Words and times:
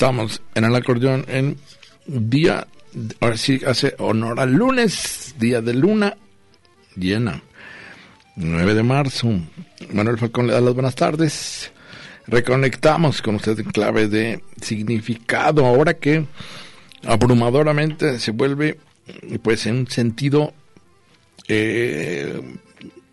Estamos 0.00 0.40
en 0.54 0.64
el 0.64 0.74
acordeón 0.74 1.26
en 1.28 1.58
día, 2.06 2.66
ahora 3.20 3.36
sí 3.36 3.60
hace 3.66 3.94
honor 3.98 4.40
al 4.40 4.50
lunes, 4.50 5.34
día 5.38 5.60
de 5.60 5.74
luna 5.74 6.16
llena, 6.96 7.42
9 8.34 8.72
de 8.72 8.82
marzo. 8.82 9.28
Manuel 9.92 10.16
Falcón 10.16 10.46
le 10.46 10.54
da 10.54 10.62
las 10.62 10.72
buenas 10.72 10.94
tardes. 10.94 11.70
Reconectamos 12.26 13.20
con 13.20 13.34
usted 13.34 13.60
en 13.60 13.66
clave 13.66 14.08
de 14.08 14.42
significado, 14.62 15.66
ahora 15.66 15.92
que 15.92 16.24
abrumadoramente 17.04 18.18
se 18.20 18.30
vuelve, 18.30 18.78
pues, 19.42 19.66
en 19.66 19.80
un 19.80 19.86
sentido 19.86 20.54
eh, 21.46 22.40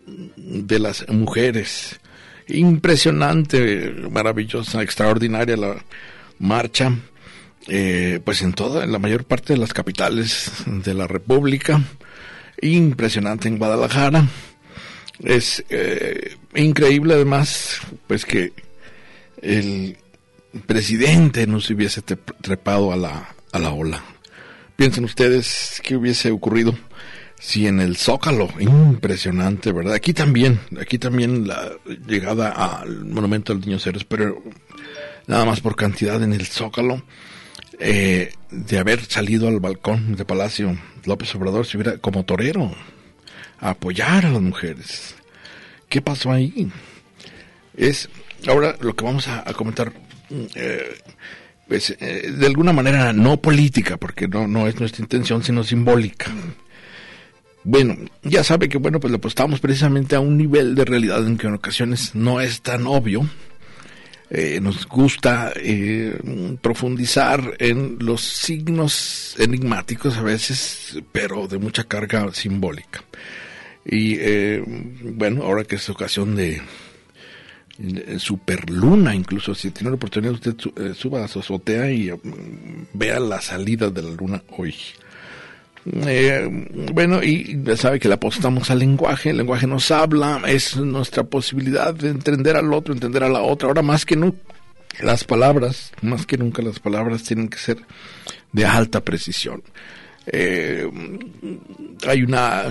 de 0.06 0.78
las 0.78 1.06
mujeres 1.10 2.00
impresionante, 2.46 3.92
maravillosa, 4.10 4.80
extraordinaria 4.80 5.54
la 5.54 5.84
marcha, 6.38 6.94
eh, 7.66 8.20
pues 8.24 8.42
en 8.42 8.52
toda, 8.52 8.84
en 8.84 8.92
la 8.92 8.98
mayor 8.98 9.24
parte 9.24 9.52
de 9.52 9.58
las 9.58 9.72
capitales 9.72 10.50
de 10.66 10.94
la 10.94 11.06
República, 11.06 11.82
impresionante 12.60 13.48
en 13.48 13.58
Guadalajara. 13.58 14.26
Es 15.22 15.64
eh, 15.68 16.36
increíble 16.54 17.14
además, 17.14 17.80
pues 18.06 18.24
que 18.24 18.52
el 19.42 19.96
presidente 20.66 21.46
no 21.46 21.60
se 21.60 21.74
hubiese 21.74 22.02
trepado 22.02 22.92
a 22.92 22.96
la, 22.96 23.34
a 23.52 23.58
la 23.58 23.72
ola. 23.72 24.02
Piensen 24.76 25.04
ustedes 25.04 25.80
qué 25.82 25.96
hubiese 25.96 26.30
ocurrido 26.30 26.76
Sí, 27.40 27.68
en 27.68 27.80
el 27.80 27.96
Zócalo, 27.96 28.48
impresionante, 28.58 29.70
¿verdad? 29.72 29.94
Aquí 29.94 30.12
también, 30.12 30.58
aquí 30.80 30.98
también 30.98 31.46
la 31.46 31.70
llegada 32.06 32.50
al 32.50 33.04
Monumento 33.04 33.54
del 33.54 33.64
Niño 33.64 33.78
Ceres, 33.78 34.04
pero 34.04 34.42
nada 35.28 35.44
más 35.44 35.60
por 35.60 35.76
cantidad 35.76 36.20
en 36.22 36.32
el 36.32 36.46
Zócalo, 36.46 37.04
eh, 37.78 38.32
de 38.50 38.78
haber 38.78 39.04
salido 39.04 39.46
al 39.46 39.60
balcón 39.60 40.16
de 40.16 40.24
Palacio 40.24 40.76
López 41.04 41.32
Obrador, 41.36 41.64
si 41.64 41.76
hubiera 41.76 41.98
como 41.98 42.24
torero, 42.24 42.74
a 43.60 43.70
apoyar 43.70 44.26
a 44.26 44.30
las 44.30 44.42
mujeres. 44.42 45.14
¿Qué 45.88 46.00
pasó 46.00 46.32
ahí? 46.32 46.68
Es 47.76 48.08
ahora 48.48 48.74
lo 48.80 48.96
que 48.96 49.04
vamos 49.04 49.28
a, 49.28 49.44
comentar, 49.52 49.92
eh, 50.54 50.98
pues 51.68 51.96
eh, 52.00 52.32
de 52.36 52.46
alguna 52.46 52.72
manera 52.72 53.12
no 53.12 53.40
política, 53.40 53.96
porque 53.96 54.26
no, 54.26 54.48
no 54.48 54.66
es 54.66 54.80
nuestra 54.80 55.02
intención, 55.02 55.44
sino 55.44 55.62
simbólica. 55.62 56.32
Bueno, 57.64 57.96
ya 58.22 58.42
sabe 58.42 58.68
que 58.68 58.78
bueno, 58.78 58.98
pues 58.98 59.10
le 59.10 59.18
apostamos 59.18 59.60
precisamente 59.60 60.16
a 60.16 60.20
un 60.20 60.38
nivel 60.38 60.74
de 60.74 60.84
realidad 60.84 61.26
en 61.26 61.36
que 61.36 61.48
en 61.48 61.54
ocasiones 61.54 62.14
no 62.14 62.40
es 62.40 62.62
tan 62.62 62.86
obvio. 62.86 63.28
Eh, 64.30 64.60
nos 64.60 64.86
gusta 64.86 65.52
eh, 65.56 66.18
profundizar 66.60 67.56
en 67.58 67.96
los 67.98 68.20
signos 68.20 69.34
enigmáticos 69.38 70.18
a 70.18 70.22
veces, 70.22 70.98
pero 71.12 71.46
de 71.46 71.58
mucha 71.58 71.84
carga 71.84 72.30
simbólica. 72.34 73.02
Y 73.86 74.16
eh, 74.18 74.62
bueno, 75.02 75.44
ahora 75.44 75.64
que 75.64 75.76
es 75.76 75.88
ocasión 75.88 76.36
de, 76.36 76.60
superluna, 78.18 79.14
incluso 79.14 79.54
si 79.54 79.70
tiene 79.70 79.90
la 79.90 79.96
oportunidad 79.96 80.34
usted 80.34 80.56
suba 80.94 81.24
a 81.24 81.28
su 81.28 81.38
azotea 81.38 81.90
y 81.92 82.10
mm, 82.10 82.88
vea 82.92 83.20
la 83.20 83.40
salida 83.40 83.88
de 83.88 84.02
la 84.02 84.10
luna 84.10 84.42
hoy. 84.58 84.74
Eh, 86.06 86.48
bueno, 86.92 87.22
y 87.22 87.60
ya 87.62 87.76
sabe 87.76 87.98
que 87.98 88.08
le 88.08 88.14
apostamos 88.14 88.70
al 88.70 88.80
lenguaje, 88.80 89.30
el 89.30 89.38
lenguaje 89.38 89.66
nos 89.66 89.90
habla, 89.90 90.42
es 90.46 90.76
nuestra 90.76 91.24
posibilidad 91.24 91.94
de 91.94 92.10
entender 92.10 92.56
al 92.56 92.72
otro, 92.72 92.92
entender 92.92 93.24
a 93.24 93.28
la 93.28 93.40
otra. 93.40 93.68
Ahora 93.68 93.82
más 93.82 94.04
que 94.04 94.16
nunca, 94.16 94.38
las 95.00 95.24
palabras, 95.24 95.92
más 96.02 96.26
que 96.26 96.36
nunca 96.36 96.62
las 96.62 96.80
palabras 96.80 97.22
tienen 97.22 97.48
que 97.48 97.58
ser 97.58 97.78
de 98.52 98.66
alta 98.66 99.00
precisión. 99.00 99.62
Eh, 100.26 100.90
hay 102.06 102.22
una, 102.22 102.64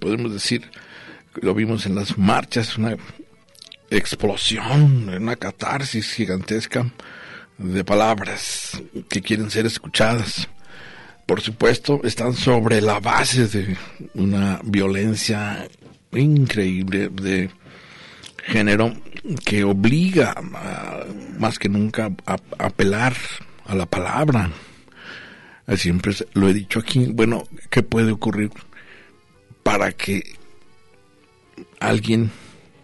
podemos 0.00 0.32
decir, 0.32 0.70
lo 1.34 1.54
vimos 1.54 1.86
en 1.86 1.94
las 1.94 2.18
marchas, 2.18 2.76
una 2.76 2.96
explosión, 3.90 5.08
una 5.08 5.36
catarsis 5.36 6.12
gigantesca 6.12 6.90
de 7.58 7.84
palabras 7.84 8.82
que 9.08 9.22
quieren 9.22 9.50
ser 9.50 9.66
escuchadas 9.66 10.48
por 11.28 11.42
supuesto, 11.42 12.00
están 12.04 12.32
sobre 12.32 12.80
la 12.80 13.00
base 13.00 13.48
de 13.48 13.76
una 14.14 14.60
violencia 14.64 15.68
increíble 16.10 17.10
de 17.10 17.50
género 18.46 18.94
que 19.44 19.62
obliga 19.62 20.34
más 21.38 21.58
que 21.58 21.68
nunca 21.68 22.10
a, 22.24 22.38
apelar 22.58 23.14
a 23.66 23.74
la 23.74 23.84
palabra. 23.84 24.50
Siempre 25.76 26.14
lo 26.32 26.48
he 26.48 26.54
dicho 26.54 26.78
aquí, 26.78 27.04
bueno, 27.12 27.44
¿qué 27.68 27.82
puede 27.82 28.12
ocurrir 28.12 28.50
para 29.62 29.92
que 29.92 30.34
alguien 31.78 32.30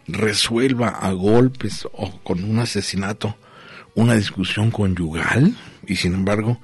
resuelva 0.07 0.89
a 0.89 1.13
golpes 1.13 1.89
o 1.93 2.21
con 2.23 2.45
un 2.45 2.59
asesinato 2.59 3.39
una 3.95 4.17
discusión 4.17 4.71
conyugal? 4.71 5.57
Y 5.87 5.97
sin 5.97 6.13
embargo, 6.13 6.61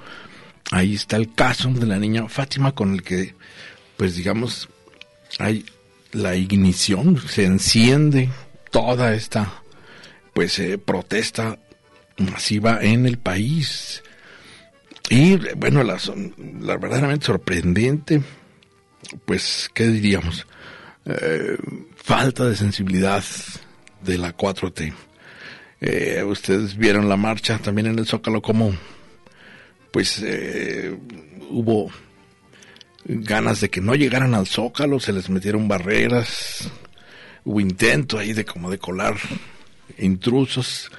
ahí 0.71 0.95
está 0.95 1.17
el 1.17 1.33
caso 1.35 1.69
de 1.71 1.87
la 1.87 1.99
niña 1.99 2.29
Fátima 2.29 2.73
con 2.73 2.95
el 2.95 3.03
que, 3.03 3.35
pues 3.97 4.17
digamos, 4.17 4.69
hay 5.39 5.65
la 6.13 6.35
ignición, 6.37 7.21
se 7.29 7.45
enciende 7.45 8.31
toda 8.71 9.15
esta, 9.15 9.63
pues, 10.33 10.59
eh, 10.59 10.79
protesta 10.79 11.59
masiva 12.19 12.79
en 12.83 13.07
el 13.07 13.19
país. 13.19 14.03
Y 15.09 15.37
bueno, 15.57 15.83
la, 15.83 15.99
la 16.61 16.77
verdaderamente 16.77 17.27
sorprendente, 17.27 18.23
pues, 19.25 19.71
¿qué 19.75 19.89
diríamos? 19.89 20.47
Eh, 21.05 21.57
falta 21.97 22.45
de 22.45 22.57
sensibilidad 22.57 23.25
de 24.03 24.19
la 24.19 24.37
4T. 24.37 24.93
Eh, 25.81 26.23
ustedes 26.25 26.77
vieron 26.77 27.09
la 27.09 27.17
marcha 27.17 27.59
también 27.59 27.87
en 27.87 27.99
el 27.99 28.07
Zócalo 28.07 28.43
como 28.43 28.75
pues 29.91 30.23
eh, 30.25 30.97
hubo 31.51 31.91
ganas 33.05 33.61
de 33.61 33.71
que 33.71 33.81
no 33.81 33.95
llegaran 33.95 34.35
al 34.35 34.47
zócalo, 34.47 35.01
se 35.01 35.13
les 35.13 35.31
metieron 35.31 35.69
barreras, 35.69 36.71
hubo 37.45 37.61
intento 37.61 38.19
ahí 38.19 38.33
de 38.33 38.45
como 38.45 38.71
de 38.71 38.79
colar 38.79 39.17
intrusos, 39.99 40.91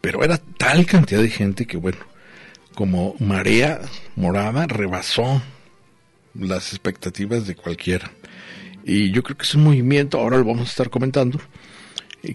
pero 0.00 0.24
era 0.24 0.38
tal 0.38 0.86
cantidad 0.86 1.20
de 1.20 1.30
gente 1.30 1.66
que 1.66 1.76
bueno, 1.76 1.98
como 2.74 3.14
marea 3.18 3.80
morada 4.16 4.66
rebasó 4.66 5.42
las 6.34 6.72
expectativas 6.72 7.46
de 7.46 7.56
cualquiera. 7.56 8.10
Y 8.84 9.10
yo 9.10 9.22
creo 9.22 9.36
que 9.36 9.44
es 9.44 9.54
un 9.54 9.64
movimiento, 9.64 10.18
ahora 10.18 10.38
lo 10.38 10.44
vamos 10.44 10.68
a 10.68 10.70
estar 10.70 10.88
comentando, 10.88 11.40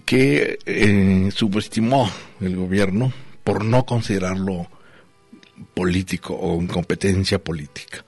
que 0.04 0.58
eh, 0.66 1.30
subestimó 1.34 2.10
el 2.40 2.56
gobierno 2.56 3.12
por 3.42 3.64
no 3.64 3.84
considerarlo 3.84 4.68
político 5.74 6.34
o 6.34 6.60
incompetencia 6.60 7.38
política. 7.38 8.04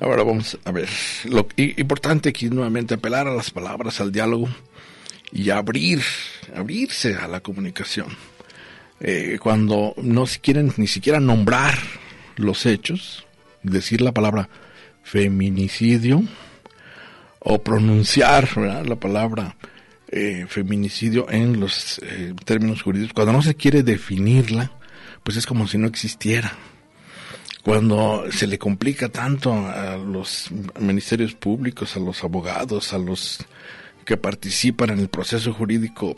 Ahora 0.00 0.22
vamos 0.22 0.58
a 0.64 0.70
ver. 0.70 0.88
Lo 1.24 1.48
importante 1.56 2.28
aquí 2.28 2.48
nuevamente 2.48 2.94
apelar 2.94 3.26
a 3.26 3.34
las 3.34 3.50
palabras, 3.50 4.00
al 4.00 4.12
diálogo 4.12 4.48
y 5.32 5.50
abrir, 5.50 6.02
abrirse 6.54 7.16
a 7.16 7.26
la 7.26 7.40
comunicación. 7.40 8.06
Eh, 9.00 9.38
cuando 9.40 9.94
no 10.02 10.26
se 10.26 10.40
quieren 10.40 10.72
ni 10.76 10.86
siquiera 10.86 11.20
nombrar 11.20 11.78
los 12.36 12.66
hechos, 12.66 13.26
decir 13.62 14.00
la 14.00 14.12
palabra 14.12 14.48
feminicidio 15.02 16.22
o 17.40 17.62
pronunciar 17.62 18.56
la 18.56 18.96
palabra 18.96 19.56
eh, 20.10 20.46
feminicidio 20.48 21.30
en 21.30 21.60
los 21.60 22.00
eh, 22.02 22.34
términos 22.44 22.82
jurídicos, 22.82 23.14
cuando 23.14 23.32
no 23.32 23.42
se 23.42 23.54
quiere 23.54 23.82
definirla, 23.82 24.72
pues 25.22 25.36
es 25.36 25.46
como 25.46 25.66
si 25.68 25.78
no 25.78 25.86
existiera. 25.86 26.52
Cuando 27.68 28.24
se 28.30 28.46
le 28.46 28.58
complica 28.58 29.10
tanto 29.10 29.52
a 29.52 29.98
los 29.98 30.50
ministerios 30.80 31.34
públicos, 31.34 31.96
a 31.96 32.00
los 32.00 32.24
abogados, 32.24 32.94
a 32.94 32.98
los 32.98 33.44
que 34.06 34.16
participan 34.16 34.88
en 34.88 35.00
el 35.00 35.08
proceso 35.08 35.52
jurídico, 35.52 36.16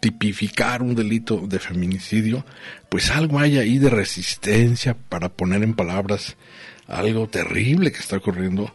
tipificar 0.00 0.82
un 0.82 0.94
delito 0.94 1.38
de 1.38 1.58
feminicidio, 1.58 2.44
pues 2.90 3.10
algo 3.10 3.38
hay 3.38 3.56
ahí 3.56 3.78
de 3.78 3.88
resistencia 3.88 4.94
para 5.08 5.30
poner 5.30 5.62
en 5.62 5.72
palabras 5.72 6.36
algo 6.88 7.26
terrible 7.26 7.90
que 7.90 8.00
está 8.00 8.18
ocurriendo. 8.18 8.70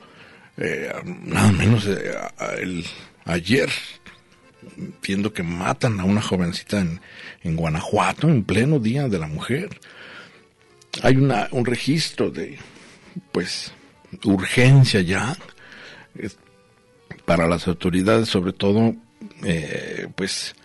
Eh, 0.58 0.92
nada 1.06 1.52
menos 1.52 1.86
eh, 1.86 2.16
el, 2.58 2.84
ayer, 3.26 3.70
viendo 5.04 5.34
que 5.34 5.44
matan 5.44 6.00
a 6.00 6.04
una 6.04 6.24
jovencita 6.24 6.80
en, 6.80 7.00
en 7.44 7.56
Guanajuato 7.56 8.28
en 8.28 8.44
pleno 8.44 8.80
Día 8.80 9.08
de 9.08 9.20
la 9.20 9.28
Mujer. 9.28 9.80
Hay 11.02 11.16
una, 11.16 11.48
un 11.52 11.66
registro 11.66 12.30
de, 12.32 12.58
pues, 13.32 13.72
urgencia 14.24 15.02
ya 15.02 15.38
para 17.26 17.48
las 17.48 17.68
autoridades, 17.68 18.28
sobre 18.28 18.54
todo, 18.54 18.96
eh, 19.44 20.08
pues, 20.16 20.56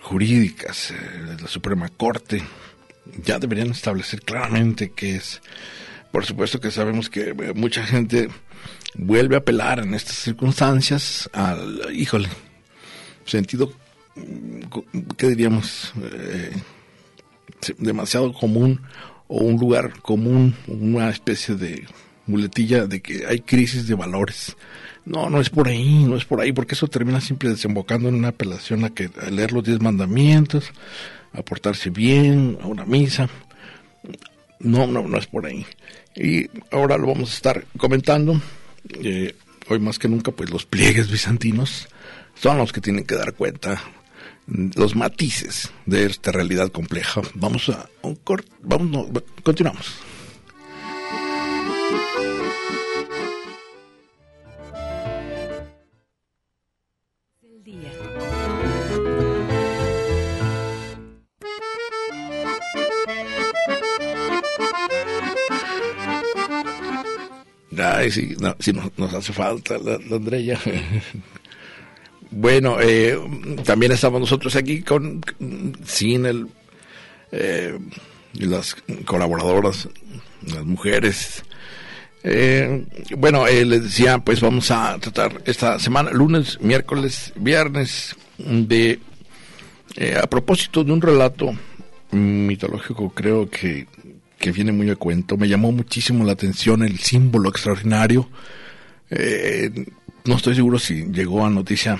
jurídicas 0.00 0.92
de 1.28 1.42
la 1.42 1.48
Suprema 1.48 1.88
Corte, 1.88 2.42
ya 3.24 3.38
deberían 3.38 3.70
establecer 3.70 4.20
claramente 4.22 4.92
qué 4.94 5.16
es. 5.16 5.40
Por 6.10 6.24
supuesto 6.24 6.60
que 6.60 6.70
sabemos 6.70 7.08
que 7.10 7.34
mucha 7.54 7.84
gente 7.84 8.28
vuelve 8.94 9.36
a 9.36 9.38
apelar 9.38 9.80
en 9.80 9.94
estas 9.94 10.16
circunstancias 10.16 11.28
al, 11.32 11.94
híjole, 11.94 12.28
sentido, 13.24 13.72
¿qué 15.16 15.28
diríamos? 15.28 15.92
Eh, 16.02 16.52
demasiado 17.78 18.32
común 18.32 18.80
o 19.28 19.38
un 19.38 19.56
lugar 19.56 20.00
común, 20.00 20.54
una 20.66 21.10
especie 21.10 21.54
de 21.54 21.84
muletilla 22.26 22.86
de 22.86 23.00
que 23.00 23.26
hay 23.26 23.40
crisis 23.40 23.86
de 23.86 23.94
valores. 23.94 24.56
No, 25.04 25.30
no 25.30 25.40
es 25.40 25.50
por 25.50 25.68
ahí, 25.68 26.04
no 26.04 26.16
es 26.16 26.24
por 26.24 26.40
ahí, 26.40 26.52
porque 26.52 26.74
eso 26.74 26.88
termina 26.88 27.20
siempre 27.20 27.48
desembocando 27.48 28.08
en 28.08 28.16
una 28.16 28.28
apelación 28.28 28.84
a 28.84 28.90
que 28.90 29.10
a 29.20 29.30
leer 29.30 29.52
los 29.52 29.64
diez 29.64 29.80
mandamientos, 29.80 30.72
a 31.32 31.42
portarse 31.42 31.90
bien, 31.90 32.58
a 32.60 32.66
una 32.66 32.84
misa. 32.84 33.28
No, 34.58 34.86
no, 34.86 35.06
no 35.06 35.18
es 35.18 35.26
por 35.26 35.46
ahí. 35.46 35.64
Y 36.16 36.48
ahora 36.72 36.96
lo 36.96 37.06
vamos 37.06 37.30
a 37.30 37.34
estar 37.34 37.64
comentando. 37.76 38.40
Eh, 39.02 39.36
hoy 39.68 39.78
más 39.78 39.98
que 39.98 40.08
nunca, 40.08 40.32
pues 40.32 40.50
los 40.50 40.66
pliegues 40.66 41.10
bizantinos 41.10 41.88
son 42.34 42.58
los 42.58 42.72
que 42.72 42.80
tienen 42.80 43.04
que 43.04 43.14
dar 43.14 43.34
cuenta 43.34 43.80
los 44.46 44.94
matices 44.94 45.72
de 45.86 46.06
esta 46.06 46.32
realidad 46.32 46.70
compleja. 46.70 47.22
Vamos 47.34 47.68
a 47.68 47.88
un 48.02 48.16
corte, 48.16 48.50
vamos, 48.62 49.08
continuamos. 49.42 49.98
Ay, 67.78 68.10
sí, 68.10 68.34
sí 68.60 68.72
nos, 68.72 69.14
hace 69.14 69.32
falta 69.32 69.78
la, 69.78 69.98
la 69.98 70.16
Andrea. 70.16 70.58
bueno, 72.30 72.78
eh, 72.80 73.18
también 73.64 73.92
estamos 73.92 74.20
nosotros 74.20 74.54
aquí 74.56 74.82
con 74.82 75.22
sin 75.84 76.26
el 76.26 76.46
eh, 77.32 77.78
las 78.34 78.76
colaboradoras, 79.04 79.88
las 80.46 80.64
mujeres. 80.64 81.44
Eh, 82.22 82.84
bueno, 83.16 83.46
eh, 83.46 83.64
les 83.64 83.84
decía, 83.84 84.18
pues 84.18 84.40
vamos 84.40 84.70
a 84.70 84.98
tratar 84.98 85.42
esta 85.44 85.78
semana, 85.78 86.10
lunes, 86.10 86.60
miércoles, 86.60 87.32
viernes, 87.36 88.16
de 88.38 89.00
eh, 89.96 90.18
a 90.20 90.26
propósito 90.26 90.82
de 90.82 90.92
un 90.92 91.00
relato 91.00 91.54
mitológico, 92.10 93.10
creo 93.10 93.48
que 93.48 93.86
que 94.38 94.52
viene 94.52 94.72
muy 94.72 94.90
a 94.90 94.96
cuento. 94.96 95.36
Me 95.36 95.48
llamó 95.48 95.72
muchísimo 95.72 96.24
la 96.24 96.32
atención 96.32 96.82
el 96.82 96.98
símbolo 96.98 97.48
extraordinario. 97.48 98.28
Eh, 99.10 99.86
no 100.26 100.36
estoy 100.36 100.54
seguro 100.54 100.78
si 100.78 101.04
llegó 101.06 101.44
a 101.44 101.50
noticia, 101.50 101.98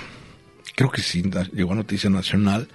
creo 0.74 0.90
que 0.90 1.02
sí, 1.02 1.22
llegó 1.52 1.72
a 1.72 1.76
noticia 1.76 2.10
nacional. 2.10 2.68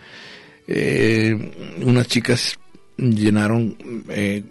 Eh, 0.67 1.75
unas 1.81 2.07
chicas 2.07 2.57
llenaron, 2.97 4.03
eh, 4.09 4.43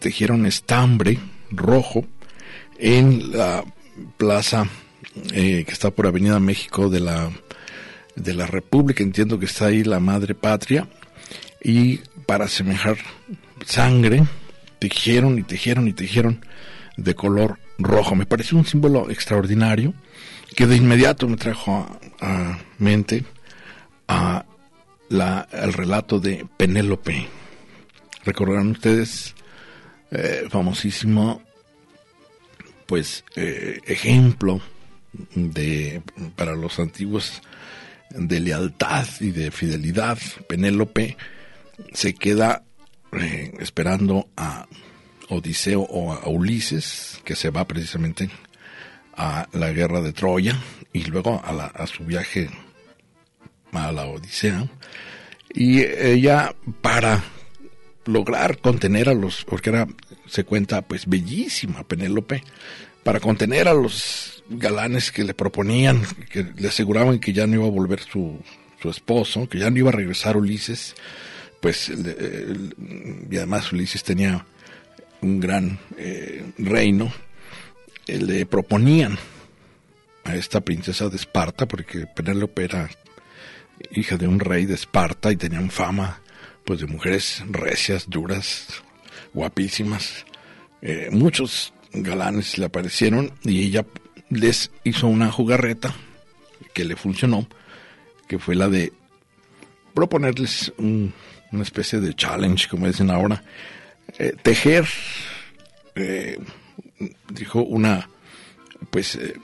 tejieron 0.00 0.46
estambre 0.46 1.18
rojo 1.50 2.04
en 2.78 3.32
la 3.32 3.64
plaza 4.16 4.68
que 5.32 5.64
está 5.68 5.90
por 5.90 6.06
Avenida 6.06 6.38
México 6.40 6.90
de 6.90 7.00
la, 7.00 7.30
de 8.16 8.34
la 8.34 8.46
República. 8.46 9.02
Entiendo 9.02 9.38
que 9.38 9.46
está 9.46 9.66
ahí 9.66 9.84
la 9.84 10.00
Madre 10.00 10.34
Patria. 10.34 10.88
Y 11.62 12.00
para 12.26 12.46
asemejar 12.46 12.98
sangre, 13.64 14.24
tejieron 14.78 15.38
y 15.38 15.42
tejieron 15.42 15.88
y 15.88 15.92
tejieron 15.92 16.44
de 16.96 17.14
color 17.14 17.58
rojo. 17.78 18.14
Me 18.14 18.26
pareció 18.26 18.58
un 18.58 18.66
símbolo 18.66 19.10
extraordinario 19.10 19.94
que 20.56 20.66
de 20.66 20.76
inmediato 20.76 21.28
me 21.28 21.36
trajo 21.36 21.86
a, 22.18 22.58
mente 22.78 23.24
a 24.08 24.46
el 25.10 25.72
relato 25.72 26.18
de 26.18 26.46
Penélope. 26.56 27.28
Recordarán 28.24 28.70
ustedes, 28.70 29.34
eh, 30.10 30.46
famosísimo, 30.48 31.42
pues, 32.86 33.22
eh, 33.36 33.80
ejemplo 33.86 34.60
de, 35.34 36.02
para 36.34 36.56
los 36.56 36.80
antiguos 36.80 37.42
de 38.10 38.40
lealtad 38.40 39.06
y 39.20 39.32
de 39.32 39.50
fidelidad. 39.50 40.18
Penélope 40.48 41.18
se 41.92 42.14
queda 42.14 42.64
eh, 43.12 43.52
esperando 43.60 44.28
a 44.36 44.66
Odiseo 45.28 45.82
o 45.82 46.12
a 46.12 46.26
Ulises, 46.28 47.20
que 47.24 47.36
se 47.36 47.50
va 47.50 47.66
precisamente 47.66 48.30
a 49.16 49.48
la 49.52 49.72
guerra 49.72 50.00
de 50.00 50.12
Troya 50.12 50.60
y 50.92 51.04
luego 51.04 51.42
a, 51.44 51.52
la, 51.52 51.66
a 51.66 51.86
su 51.86 52.04
viaje 52.04 52.48
a 53.72 53.92
la 53.92 54.06
Odisea. 54.06 54.68
Y 55.52 55.80
ella, 55.82 56.54
para 56.80 57.22
lograr 58.04 58.58
contener 58.58 59.08
a 59.08 59.14
los, 59.14 59.44
porque 59.44 59.70
era, 59.70 59.86
se 60.26 60.44
cuenta, 60.44 60.82
pues 60.82 61.06
bellísima 61.06 61.82
Penélope, 61.84 62.42
para 63.02 63.20
contener 63.20 63.68
a 63.68 63.74
los 63.74 64.42
galanes 64.48 65.10
que 65.10 65.24
le 65.24 65.34
proponían, 65.34 66.02
que 66.30 66.46
le 66.56 66.68
aseguraban 66.68 67.18
que 67.18 67.32
ya 67.32 67.46
no 67.46 67.54
iba 67.54 67.66
a 67.66 67.70
volver 67.70 68.00
su, 68.00 68.40
su 68.80 68.90
esposo, 68.90 69.48
que 69.48 69.58
ya 69.58 69.70
no 69.70 69.78
iba 69.78 69.90
a 69.90 69.94
regresar 69.94 70.36
Ulises, 70.36 70.94
pues 71.60 71.88
y 71.88 73.36
además 73.36 73.72
Ulises 73.72 74.02
tenía 74.04 74.44
un 75.22 75.40
gran 75.40 75.78
eh, 75.96 76.44
reino, 76.58 77.12
le 78.06 78.46
proponían 78.46 79.18
a 80.24 80.34
esta 80.34 80.60
princesa 80.60 81.08
de 81.08 81.16
Esparta, 81.16 81.66
porque 81.66 82.06
Penélope 82.06 82.64
era 82.64 82.90
hija 83.90 84.16
de 84.16 84.26
un 84.26 84.40
rey 84.40 84.66
de 84.66 84.74
Esparta 84.74 85.32
y 85.32 85.36
tenían 85.36 85.70
fama 85.70 86.20
pues 86.64 86.80
de 86.80 86.86
mujeres 86.86 87.44
recias, 87.48 88.10
duras, 88.10 88.82
guapísimas. 89.32 90.26
Eh, 90.82 91.08
muchos 91.12 91.72
galanes 91.92 92.58
le 92.58 92.66
aparecieron 92.66 93.32
y 93.44 93.64
ella 93.64 93.86
les 94.30 94.70
hizo 94.82 95.06
una 95.06 95.30
jugarreta 95.30 95.94
que 96.74 96.84
le 96.84 96.96
funcionó, 96.96 97.46
que 98.28 98.38
fue 98.38 98.56
la 98.56 98.68
de 98.68 98.92
proponerles 99.94 100.72
un, 100.76 101.14
una 101.52 101.62
especie 101.62 102.00
de 102.00 102.14
challenge, 102.14 102.68
como 102.68 102.86
dicen 102.86 103.10
ahora. 103.10 103.42
Eh, 104.18 104.34
tejer, 104.42 104.86
eh, 105.94 106.38
dijo 107.28 107.62
una, 107.62 108.08
pues, 108.90 109.16
eh, 109.16 109.34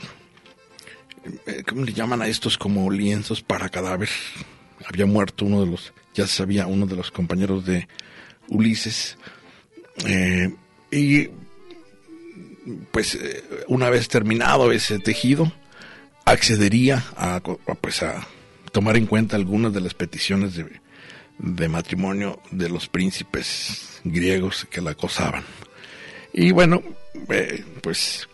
¿cómo 1.69 1.85
le 1.85 1.93
llaman 1.93 2.23
a 2.23 2.27
estos 2.27 2.59
como 2.59 2.91
lienzos 2.91 3.43
para 3.43 3.69
cadáver? 3.69 4.09
Había 4.87 5.07
muerto 5.07 5.45
uno 5.45 5.65
de 5.65 5.71
los, 5.71 5.93
ya 6.15 6.27
sabía, 6.27 6.67
uno 6.67 6.87
de 6.87 6.97
los 6.97 7.11
compañeros 7.11 7.65
de 7.65 7.89
Ulises. 8.49 9.17
y 10.91 11.29
pues 12.91 13.19
una 13.67 13.91
vez 13.91 14.09
terminado 14.09 14.71
ese 14.71 14.99
tejido, 14.99 15.53
accedería 16.25 17.05
a, 17.17 17.41
pues 17.81 18.03
a 18.03 18.27
tomar 18.71 18.97
en 18.97 19.07
cuenta 19.07 19.37
algunas 19.37 19.73
de 19.73 19.81
las 19.81 19.95
peticiones 19.95 20.55
de, 20.55 20.67
de 21.39 21.69
matrimonio 21.69 22.41
de 22.51 22.69
los 22.69 22.89
príncipes 22.89 24.01
griegos 24.05 24.67
que 24.71 24.81
la 24.81 24.93
acosaban. 24.93 25.45
Y 26.33 26.53
bueno, 26.53 26.83
eh, 27.29 27.65
pues 27.83 28.29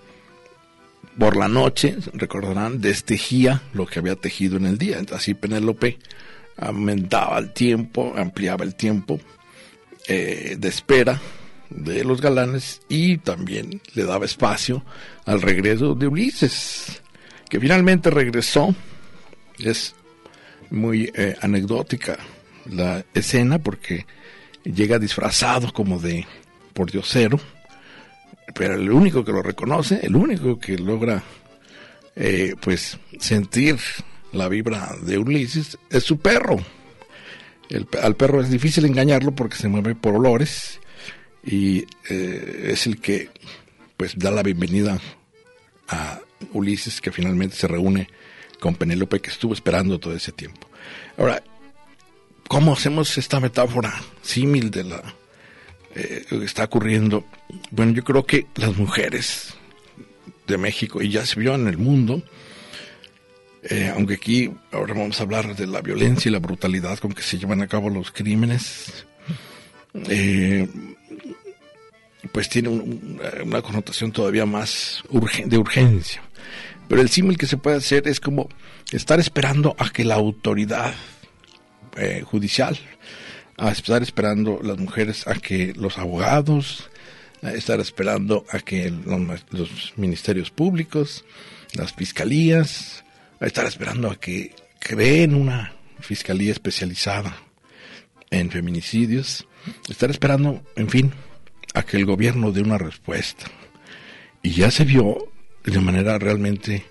por 1.19 1.37
la 1.37 1.49
noche, 1.49 1.97
recordarán, 2.13 2.81
destejía 2.81 3.63
lo 3.73 3.87
que 3.87 3.99
había 3.99 4.15
tejido 4.15 4.57
en 4.57 4.67
el 4.67 4.79
día. 4.79 5.01
Así 5.13 5.35
Penélope 5.35 5.99
aumentaba 6.57 7.39
el 7.39 7.53
tiempo, 7.53 8.15
ampliaba 8.17 8.65
el 8.65 8.75
tiempo 8.77 9.21
eh, 10.07 10.57
de 10.59 10.69
espera 10.69 11.21
de 11.71 12.05
los 12.05 12.21
galanes 12.21 12.81
y 12.89 13.19
también 13.19 13.83
le 13.95 14.05
daba 14.05 14.25
espacio 14.25 14.85
al 15.27 15.43
regreso 15.43 15.95
de 15.95 16.07
Ulises, 16.07 17.03
que 17.49 17.61
finalmente 17.61 18.11
regresó. 18.11 18.75
Es 19.59 19.95
muy 20.71 21.11
eh, 21.15 21.37
anecdótica 21.41 22.17
la 22.67 23.05
escena 23.13 23.59
porque 23.59 24.07
llega 24.63 24.99
disfrazado 24.99 25.73
como 25.73 25.99
de 25.99 26.27
por 26.75 26.91
diosero, 26.93 27.41
pero 28.55 28.75
el 28.75 28.91
único 28.91 29.25
que 29.25 29.33
lo 29.33 29.43
reconoce, 29.43 30.01
el 30.03 30.17
único 30.17 30.59
que 30.59 30.79
logra 30.79 31.23
eh, 32.17 32.55
pues 32.61 32.99
sentir 33.19 33.79
la 34.33 34.49
vibra 34.49 34.97
de 35.03 35.19
Ulises 35.19 35.79
es 35.91 36.05
su 36.05 36.19
perro. 36.19 36.57
al 38.03 38.17
perro 38.17 38.41
es 38.41 38.51
difícil 38.51 38.85
engañarlo 38.85 39.33
porque 39.35 39.57
se 39.57 39.69
mueve 39.69 39.95
por 39.95 40.15
olores 40.15 40.81
y 41.45 41.87
eh, 42.09 42.71
es 42.73 42.87
el 42.87 43.01
que 43.01 43.31
pues 43.97 44.19
da 44.19 44.31
la 44.31 44.43
bienvenida 44.43 44.99
a 45.89 46.21
Ulises 46.53 47.01
que 47.01 47.13
finalmente 47.13 47.57
se 47.57 47.69
reúne 47.69 48.09
con 48.61 48.75
Penélope 48.75 49.21
que 49.21 49.31
estuvo 49.31 49.55
esperando 49.55 49.99
todo 49.99 50.15
ese 50.15 50.33
tiempo. 50.33 50.69
Ahora, 51.17 51.43
¿cómo 52.49 52.73
hacemos 52.73 53.17
esta 53.19 53.41
metáfora 53.41 53.95
símil 54.23 54.71
de 54.71 54.85
la 54.85 55.03
eh, 55.95 56.25
está 56.43 56.65
ocurriendo? 56.65 57.25
Bueno, 57.71 57.93
yo 57.93 58.05
creo 58.05 58.25
que 58.25 58.47
las 58.57 58.77
mujeres 58.77 59.55
de 60.47 60.59
México 60.59 61.03
y 61.03 61.11
ya 61.11 61.25
se 61.27 61.41
vio 61.41 61.55
en 61.55 61.67
el 61.67 61.79
mundo, 61.79 62.23
eh, 63.63 63.93
aunque 63.95 64.15
aquí 64.15 64.51
ahora 64.73 64.95
vamos 64.95 65.19
a 65.21 65.23
hablar 65.23 65.57
de 65.57 65.67
la 65.67 65.81
violencia 65.81 66.29
y 66.29 66.33
la 66.33 66.39
brutalidad 66.39 66.99
con 66.99 67.13
que 67.13 67.23
se 67.23 67.39
llevan 67.39 67.63
a 67.63 67.67
cabo 67.67 67.91
los 67.91 68.11
crímenes, 68.11 69.07
eh, 70.09 70.69
pues 72.33 72.49
tiene 72.49 72.69
una 72.69 73.63
connotación 73.63 74.13
todavía 74.13 74.47
más 74.47 75.03
de 75.45 75.59
urgencia. 75.59 76.23
Pero 76.89 77.03
el 77.03 77.09
símil 77.11 77.37
que 77.37 77.47
se 77.47 77.57
puede 77.57 77.77
hacer 77.77 78.09
es 78.09 78.21
como 78.21 78.49
estar 78.93 79.21
esperando 79.21 79.75
a 79.79 79.91
que 79.91 80.05
la 80.05 80.15
autoridad 80.15 80.95
judicial, 82.25 82.79
a 83.59 83.73
estar 83.73 84.03
esperando 84.03 84.61
las 84.63 84.79
mujeres 84.79 85.27
a 85.27 85.35
que 85.35 85.75
los 85.77 85.99
abogados, 85.99 86.89
a 87.43 87.51
estar 87.51 87.81
esperando 87.81 88.47
a 88.51 88.61
que 88.61 88.91
los, 88.91 89.93
ministerios 89.97 90.51
públicos, 90.51 91.25
las 91.75 91.93
fiscalías, 91.93 93.05
a 93.41 93.47
estar 93.47 93.67
esperando 93.67 94.11
a 94.11 94.17
que 94.19 94.55
creen 94.79 95.35
una 95.35 95.75
fiscalía 96.01 96.53
especializada 96.53 97.37
en 98.31 98.51
feminicidios, 98.51 99.47
estar 99.89 100.11
esperando, 100.11 100.63
en 100.77 100.89
fin, 100.89 101.13
a 101.75 101.83
que 101.83 101.97
el 101.97 102.07
gobierno 102.07 102.53
dé 102.53 102.63
una 102.63 102.79
respuesta. 102.79 103.47
Y 104.41 104.51
ya 104.51 104.71
se 104.71 104.85
vio 104.85 105.33
de 105.65 105.81
manera 105.81 106.17
realmente, 106.19 106.85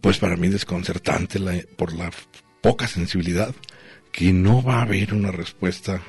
pues 0.00 0.18
para 0.18 0.36
mí 0.36 0.48
desconcertante 0.48 1.38
por 1.76 1.92
la 1.92 2.10
poca 2.60 2.88
sensibilidad, 2.88 3.54
que 4.12 4.32
no 4.32 4.62
va 4.62 4.78
a 4.78 4.82
haber 4.82 5.14
una 5.14 5.30
respuesta 5.30 6.02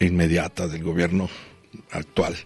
inmediata 0.00 0.68
del 0.68 0.82
gobierno 0.82 1.28
actual. 1.90 2.36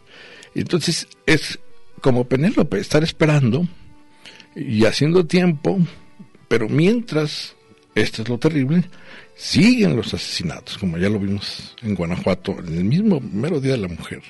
Entonces 0.54 1.08
es 1.26 1.58
como 2.00 2.28
Penélope, 2.28 2.78
estar 2.78 3.02
esperando 3.02 3.66
y 4.54 4.84
haciendo 4.84 5.26
tiempo, 5.26 5.78
pero 6.48 6.68
mientras, 6.68 7.54
esto 7.94 8.22
es 8.22 8.28
lo 8.28 8.38
terrible, 8.38 8.84
siguen 9.36 9.96
los 9.96 10.14
asesinatos, 10.14 10.78
como 10.78 10.98
ya 10.98 11.08
lo 11.08 11.18
vimos 11.18 11.76
en 11.82 11.94
Guanajuato, 11.94 12.56
en 12.58 12.76
el 12.76 12.84
mismo 12.84 13.20
mero 13.20 13.60
Día 13.60 13.72
de 13.72 13.78
la 13.78 13.88
Mujer. 13.88 14.22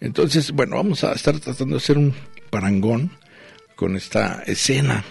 Entonces, 0.00 0.52
bueno, 0.52 0.76
vamos 0.76 1.04
a 1.04 1.12
estar 1.12 1.38
tratando 1.38 1.74
de 1.74 1.82
hacer 1.82 1.98
un 1.98 2.14
parangón 2.50 3.10
con 3.74 3.96
esta 3.96 4.42
escena 4.46 5.04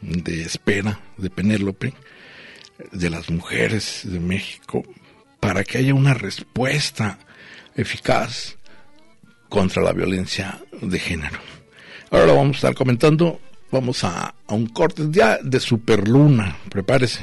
de 0.00 0.42
espera 0.42 1.00
de 1.16 1.30
Penélope, 1.30 1.92
de 2.92 3.10
las 3.10 3.30
mujeres 3.30 4.02
de 4.04 4.20
México, 4.20 4.84
para 5.38 5.64
que 5.64 5.78
haya 5.78 5.94
una 5.94 6.14
respuesta 6.14 7.18
eficaz 7.74 8.56
contra 9.48 9.82
la 9.82 9.92
violencia 9.92 10.60
de 10.80 10.98
género. 10.98 11.38
Ahora 12.10 12.26
lo 12.26 12.36
vamos 12.36 12.56
a 12.56 12.58
estar 12.58 12.74
comentando, 12.74 13.40
vamos 13.70 14.04
a, 14.04 14.34
un 14.48 14.66
corte 14.66 15.04
ya 15.10 15.38
de 15.42 15.60
superluna, 15.60 16.56
prepárese. 16.68 17.22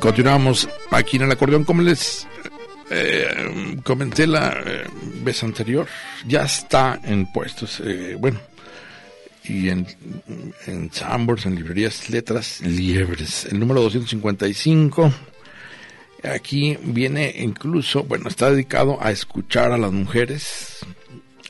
Continuamos 0.00 0.68
aquí 0.90 1.16
en 1.16 1.22
el 1.24 1.32
acordeón. 1.32 1.64
Como 1.64 1.82
les 1.82 2.26
eh, 2.90 3.76
comenté 3.84 4.26
la 4.26 4.60
eh, 4.64 4.84
vez 5.22 5.42
anterior, 5.42 5.86
ya 6.26 6.42
está 6.42 7.00
en 7.04 7.30
puestos, 7.32 7.80
eh, 7.80 8.16
bueno, 8.18 8.40
y 9.44 9.68
en, 9.68 9.86
en 10.66 10.90
en 10.90 11.54
librerías, 11.54 12.10
letras, 12.10 12.60
liebres. 12.60 13.46
El 13.46 13.58
número 13.60 13.80
255. 13.82 15.12
Aquí 16.24 16.76
viene 16.82 17.32
incluso, 17.38 18.02
bueno, 18.02 18.28
está 18.28 18.50
dedicado 18.50 18.98
a 19.00 19.10
escuchar 19.10 19.72
a 19.72 19.78
las 19.78 19.92
mujeres. 19.92 20.78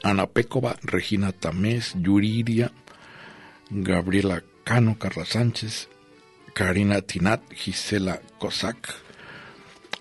Ana 0.03 0.27
Pécova, 0.27 0.77
Regina 0.83 1.33
Tamés, 1.33 1.95
Yuriria, 2.01 2.71
Gabriela 3.71 4.45
Cano, 4.63 4.97
Carla 4.99 5.25
Sánchez, 5.25 5.89
Karina 6.59 7.01
Tinat, 7.03 7.41
Gisela 7.55 8.21
Cossack. 8.37 8.93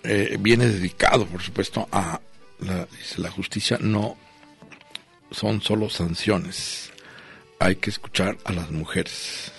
Eh, 0.02 0.36
viene 0.40 0.66
dedicado, 0.66 1.24
por 1.24 1.40
supuesto, 1.40 1.86
a 1.92 2.20
la, 2.58 2.88
la 3.18 3.30
justicia 3.30 3.78
no 3.80 4.16
son 5.30 5.62
solo 5.62 5.88
sanciones. 5.88 6.90
Hay 7.60 7.76
que 7.76 7.90
escuchar 7.90 8.38
a 8.44 8.50
las 8.50 8.72
mujeres. 8.72 9.52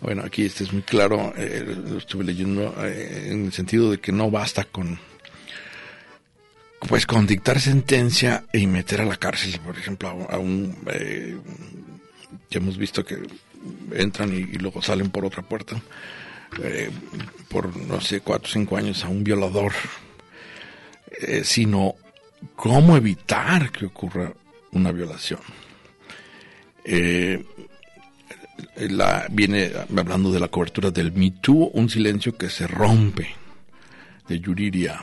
Bueno, 0.00 0.22
aquí 0.24 0.44
este 0.44 0.62
es 0.62 0.72
muy 0.72 0.82
claro, 0.82 1.34
eh, 1.36 1.74
lo 1.76 1.98
estuve 1.98 2.22
leyendo 2.22 2.72
eh, 2.84 3.30
en 3.32 3.46
el 3.46 3.52
sentido 3.52 3.90
de 3.90 3.98
que 3.98 4.12
no 4.12 4.30
basta 4.30 4.62
con 4.62 5.00
pues 6.88 7.04
con 7.04 7.26
dictar 7.26 7.58
sentencia 7.58 8.44
y 8.52 8.68
meter 8.68 9.00
a 9.00 9.06
la 9.06 9.16
cárcel, 9.16 9.58
por 9.58 9.76
ejemplo, 9.76 10.28
a, 10.30 10.38
un 10.38 10.76
eh, 10.86 11.36
ya 12.48 12.60
hemos 12.60 12.76
visto 12.78 13.04
que 13.04 13.18
entran 13.92 14.32
y, 14.32 14.44
luego 14.58 14.82
salen 14.82 15.10
por 15.10 15.24
otra 15.24 15.42
puerta, 15.42 15.80
eh, 16.62 16.90
por 17.48 17.76
no 17.76 18.00
sé, 18.00 18.20
cuatro 18.20 18.48
o 18.48 18.52
cinco 18.52 18.76
años 18.76 19.04
a 19.04 19.08
un 19.08 19.24
violador, 19.24 19.72
eh, 21.20 21.42
sino 21.44 21.94
cómo 22.54 22.96
evitar 22.96 23.70
que 23.70 23.86
ocurra 23.86 24.32
una 24.72 24.92
violación. 24.92 25.40
Eh, 26.84 27.44
la, 28.76 29.26
viene 29.30 29.72
hablando 29.96 30.30
de 30.30 30.40
la 30.40 30.48
cobertura 30.48 30.90
del 30.90 31.12
Me 31.12 31.30
Too, 31.30 31.70
un 31.74 31.88
silencio 31.88 32.36
que 32.36 32.48
se 32.48 32.66
rompe, 32.66 33.28
de 34.28 34.40
Yuriria 34.40 35.00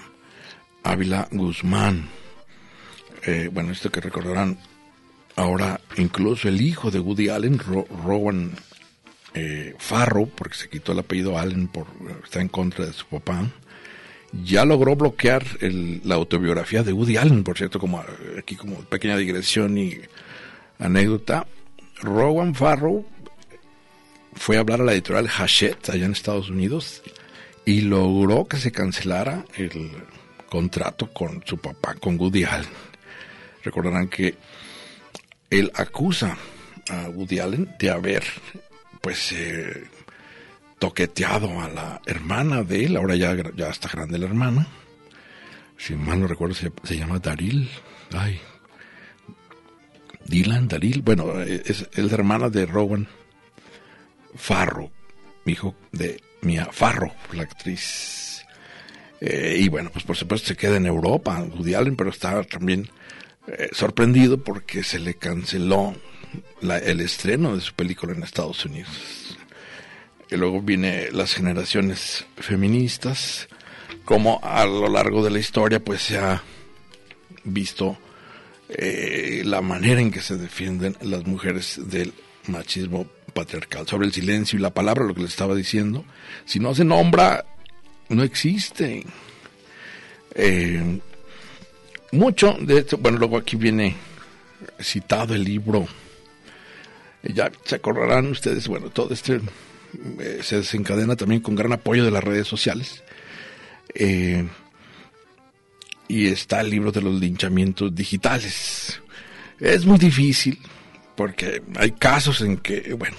Ávila 0.84 1.28
Guzmán. 1.32 2.10
bueno, 3.52 3.72
esto 3.72 3.90
que 3.90 4.02
recordarán 4.02 4.58
Ahora, 5.36 5.80
incluso 5.98 6.48
el 6.48 6.62
hijo 6.62 6.92
de 6.92 7.00
Woody 7.00 7.30
Allen, 7.30 7.60
Rowan 7.60 8.52
eh, 9.34 9.74
Farrow, 9.80 10.30
porque 10.30 10.56
se 10.56 10.70
quitó 10.70 10.92
el 10.92 11.00
apellido 11.00 11.40
Allen 11.40 11.68
por 11.68 11.88
estar 12.24 12.42
en 12.42 12.50
contra 12.50 12.86
de 12.86 12.94
su 12.94 13.06
papá, 13.08 13.50
ya 14.44 14.66
logró 14.66 14.96
bloquear 14.96 15.44
la 15.62 16.16
autobiografía 16.16 16.84
de 16.84 16.94
Woody 16.94 17.18
Allen, 17.18 17.44
por 17.44 17.58
cierto, 17.58 17.80
como 17.80 18.04
aquí 18.38 18.56
como 18.56 18.78
pequeña 18.86 19.18
digresión 19.18 19.78
y 19.78 20.00
anécdota. 20.80 21.48
Rowan 22.02 22.54
Farrow 22.56 23.06
fue 24.36 24.58
a 24.58 24.62
hablar 24.62 24.82
a 24.82 24.84
la 24.84 24.94
editorial 24.94 25.30
Hachette 25.30 25.90
allá 25.90 26.06
en 26.06 26.12
Estados 26.12 26.50
Unidos 26.50 27.02
y 27.66 27.82
logró 27.82 28.46
que 28.46 28.58
se 28.58 28.72
cancelara 28.72 29.46
el 29.56 29.92
contrato 30.50 31.08
con 31.12 31.44
su 31.46 31.58
papá, 31.58 31.96
con 31.96 32.20
Woody 32.20 32.44
Allen. 32.44 32.70
Recordarán 33.64 34.10
que 34.10 34.36
él 35.60 35.72
acusa 35.76 36.38
a 36.90 37.10
Woody 37.10 37.40
Allen 37.40 37.76
de 37.80 37.90
haber, 37.90 38.24
pues, 39.02 39.32
eh, 39.32 39.86
toqueteado 40.80 41.62
a 41.62 41.70
la 41.70 42.02
hermana 42.06 42.64
de 42.64 42.86
él, 42.86 42.98
ahora 42.98 43.16
ya, 43.16 43.36
ya 43.56 43.70
está 43.70 43.88
grande 43.88 44.18
la 44.18 44.26
hermana, 44.26 44.68
si 45.78 45.96
mal 45.96 46.20
no 46.20 46.28
recuerdo 46.28 46.56
se, 46.56 46.72
se 46.84 46.98
llama 46.98 47.20
Daril, 47.20 47.70
ay, 48.12 48.40
Dylan, 50.26 50.68
Daril, 50.68 51.02
bueno, 51.02 51.42
es, 51.42 51.88
es 51.94 51.98
la 51.98 52.14
hermana 52.14 52.50
de 52.50 52.66
Rowan 52.66 53.08
Farro, 54.36 54.92
hijo 55.46 55.76
de 55.92 56.22
Mia 56.42 56.68
Farro, 56.72 57.12
la 57.34 57.44
actriz. 57.44 58.44
Eh, 59.22 59.58
y 59.60 59.70
bueno, 59.70 59.90
pues 59.92 60.04
por 60.04 60.18
supuesto 60.18 60.50
se 60.50 60.58
queda 60.58 60.78
en 60.78 60.86
Europa, 60.86 61.42
Woody 61.42 61.76
Allen, 61.76 61.96
pero 61.96 62.10
está 62.10 62.44
también 62.44 62.90
eh, 63.48 63.70
sorprendido 63.74 64.44
porque 64.44 64.84
se 64.84 65.00
le 65.00 65.16
canceló 65.16 65.96
el 66.62 67.02
estreno 67.02 67.56
de 67.56 67.62
su 67.62 67.74
película 67.74 68.14
en 68.14 68.24
Estados 68.24 68.64
Unidos. 68.66 69.38
Y 70.32 70.36
luego 70.38 70.62
viene 70.62 71.12
las 71.12 71.34
generaciones 71.34 72.26
feministas, 72.38 73.48
como 74.06 74.40
a 74.42 74.66
lo 74.66 74.88
largo 74.88 75.24
de 75.24 75.30
la 75.30 75.40
historia 75.40 75.84
pues 75.84 76.02
se 76.02 76.18
ha 76.18 76.42
visto 77.44 77.98
eh, 78.70 79.44
la 79.46 79.62
manera 79.62 80.02
en 80.02 80.10
que 80.10 80.22
se 80.22 80.38
defienden 80.38 80.96
las 81.02 81.26
mujeres 81.26 81.80
del 81.84 82.14
machismo 82.48 83.06
patriarcal, 83.34 83.88
sobre 83.88 84.08
el 84.08 84.14
silencio 84.14 84.58
y 84.58 84.62
la 84.62 84.74
palabra, 84.74 85.06
lo 85.06 85.14
que 85.14 85.22
le 85.22 85.28
estaba 85.28 85.54
diciendo. 85.54 86.06
Si 86.46 86.60
no 86.60 86.74
se 86.74 86.86
nombra, 86.86 87.46
no 88.10 88.24
existe. 88.24 89.04
Eh, 90.36 91.00
mucho 92.14 92.56
de 92.60 92.80
esto, 92.80 92.98
bueno, 92.98 93.18
luego 93.18 93.38
aquí 93.38 93.56
viene 93.56 93.96
citado 94.82 95.34
el 95.34 95.44
libro. 95.44 95.88
Ya 97.24 97.52
se 97.64 97.76
acordarán 97.76 98.28
ustedes, 98.28 98.68
bueno, 98.68 98.90
todo 98.90 99.14
este 99.14 99.40
eh, 100.20 100.40
se 100.42 100.58
desencadena 100.58 101.16
también 101.16 101.42
con 101.42 101.56
gran 101.56 101.74
apoyo 101.74 102.04
de 102.04 102.12
las 102.12 102.24
redes 102.24 102.48
sociales. 102.48 103.04
Eh, 103.96 104.48
y 106.08 106.28
está 106.28 106.62
el 106.62 106.70
libro 106.70 106.92
de 106.92 107.02
los 107.02 107.20
linchamientos 107.20 107.94
digitales. 107.94 109.02
Es 109.60 109.86
muy 109.86 109.98
difícil 109.98 110.60
porque 111.16 111.62
hay 111.76 111.92
casos 111.92 112.42
en 112.42 112.58
que, 112.58 112.94
bueno, 112.94 113.18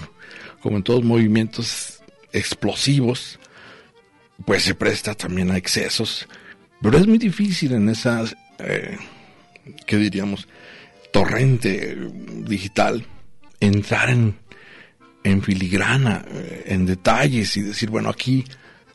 como 0.61 0.77
en 0.77 0.83
todos 0.83 1.03
movimientos 1.03 1.99
explosivos, 2.31 3.39
pues 4.45 4.63
se 4.63 4.75
presta 4.75 5.15
también 5.15 5.51
a 5.51 5.57
excesos, 5.57 6.27
pero 6.81 6.97
es 6.97 7.07
muy 7.07 7.17
difícil 7.17 7.73
en 7.73 7.89
esas, 7.89 8.35
eh, 8.59 8.97
¿qué 9.85 9.97
diríamos?, 9.97 10.47
torrente 11.11 11.95
digital, 12.43 13.05
entrar 13.59 14.09
en, 14.09 14.35
en 15.23 15.41
filigrana, 15.41 16.25
eh, 16.29 16.63
en 16.67 16.85
detalles 16.85 17.55
y 17.57 17.61
decir, 17.61 17.89
bueno, 17.89 18.09
aquí 18.09 18.43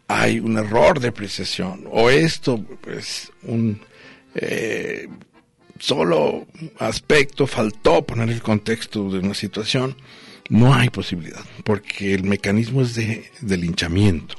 hay 0.07 0.41
un 0.41 0.59
error 0.59 1.01
de 1.01 1.09
apreciación, 1.09 1.85
o 1.91 2.11
esto, 2.11 2.63
pues, 2.81 3.31
un 3.45 3.81
eh, 4.35 5.09
solo 5.79 6.47
aspecto, 6.79 7.47
faltó 7.47 8.03
poner 8.03 8.29
el 8.31 8.43
contexto 8.43 9.11
de 9.11 9.21
una 9.21 9.35
situación, 9.35 9.97
no 10.49 10.75
hay 10.75 10.91
posibilidad, 10.91 11.45
porque 11.65 12.13
el 12.13 12.25
mecanismo 12.25 12.83
es 12.83 12.95
de, 12.97 13.57
linchamiento. 13.57 14.35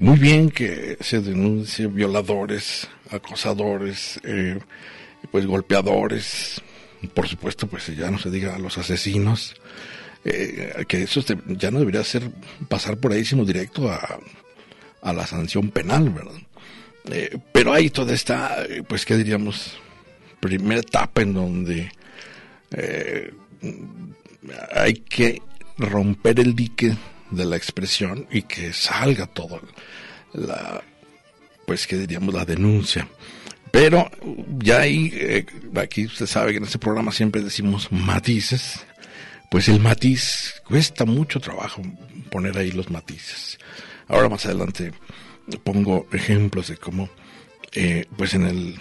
Muy 0.00 0.18
bien 0.18 0.48
que 0.48 0.96
se 1.00 1.20
denuncie 1.20 1.86
violadores, 1.86 2.88
acosadores, 3.10 4.18
eh, 4.24 4.58
pues 5.30 5.44
golpeadores, 5.44 6.62
por 7.12 7.28
supuesto, 7.28 7.66
pues 7.66 7.94
ya 7.94 8.10
no 8.10 8.18
se 8.18 8.30
diga 8.30 8.54
a 8.54 8.58
los 8.58 8.78
asesinos, 8.78 9.56
eh, 10.24 10.86
que 10.88 11.02
eso 11.02 11.20
ya 11.48 11.70
no 11.70 11.80
debería 11.80 12.02
ser 12.02 12.30
pasar 12.66 12.96
por 12.96 13.12
ahí, 13.12 13.26
sino 13.26 13.44
directo 13.44 13.90
a, 13.92 14.20
a 15.02 15.12
la 15.12 15.26
sanción 15.26 15.68
penal, 15.70 16.08
¿verdad? 16.08 16.40
Eh, 17.10 17.36
pero 17.52 17.74
hay 17.74 17.90
toda 17.90 18.14
esta, 18.14 18.56
pues, 18.88 19.04
¿qué 19.04 19.18
diríamos? 19.18 19.78
primera 20.40 20.80
etapa 20.80 21.20
en 21.20 21.34
donde 21.34 21.92
hay 24.74 24.94
que 24.94 25.42
romper 25.76 26.40
el 26.40 26.56
dique 26.56 26.96
de 27.30 27.44
la 27.44 27.56
expresión 27.56 28.26
y 28.30 28.42
que 28.42 28.72
salga 28.72 29.26
todo 29.26 29.60
la 30.32 30.82
pues 31.66 31.86
que 31.86 31.96
diríamos 31.96 32.34
la 32.34 32.44
denuncia. 32.44 33.06
Pero 33.70 34.10
ya 34.58 34.80
ahí 34.80 35.10
eh, 35.14 35.46
aquí 35.76 36.06
usted 36.06 36.26
sabe 36.26 36.52
que 36.52 36.58
en 36.58 36.64
este 36.64 36.78
programa 36.78 37.12
siempre 37.12 37.42
decimos 37.42 37.90
matices 37.92 38.84
pues 39.50 39.68
el 39.68 39.80
matiz 39.80 40.62
cuesta 40.64 41.04
mucho 41.04 41.40
trabajo 41.40 41.82
poner 42.30 42.56
ahí 42.56 42.70
los 42.70 42.90
matices. 42.90 43.58
Ahora 44.08 44.28
más 44.28 44.46
adelante 44.46 44.92
pongo 45.64 46.06
ejemplos 46.12 46.68
de 46.68 46.76
cómo 46.76 47.08
eh, 47.72 48.06
pues 48.16 48.34
en 48.34 48.46
el 48.46 48.76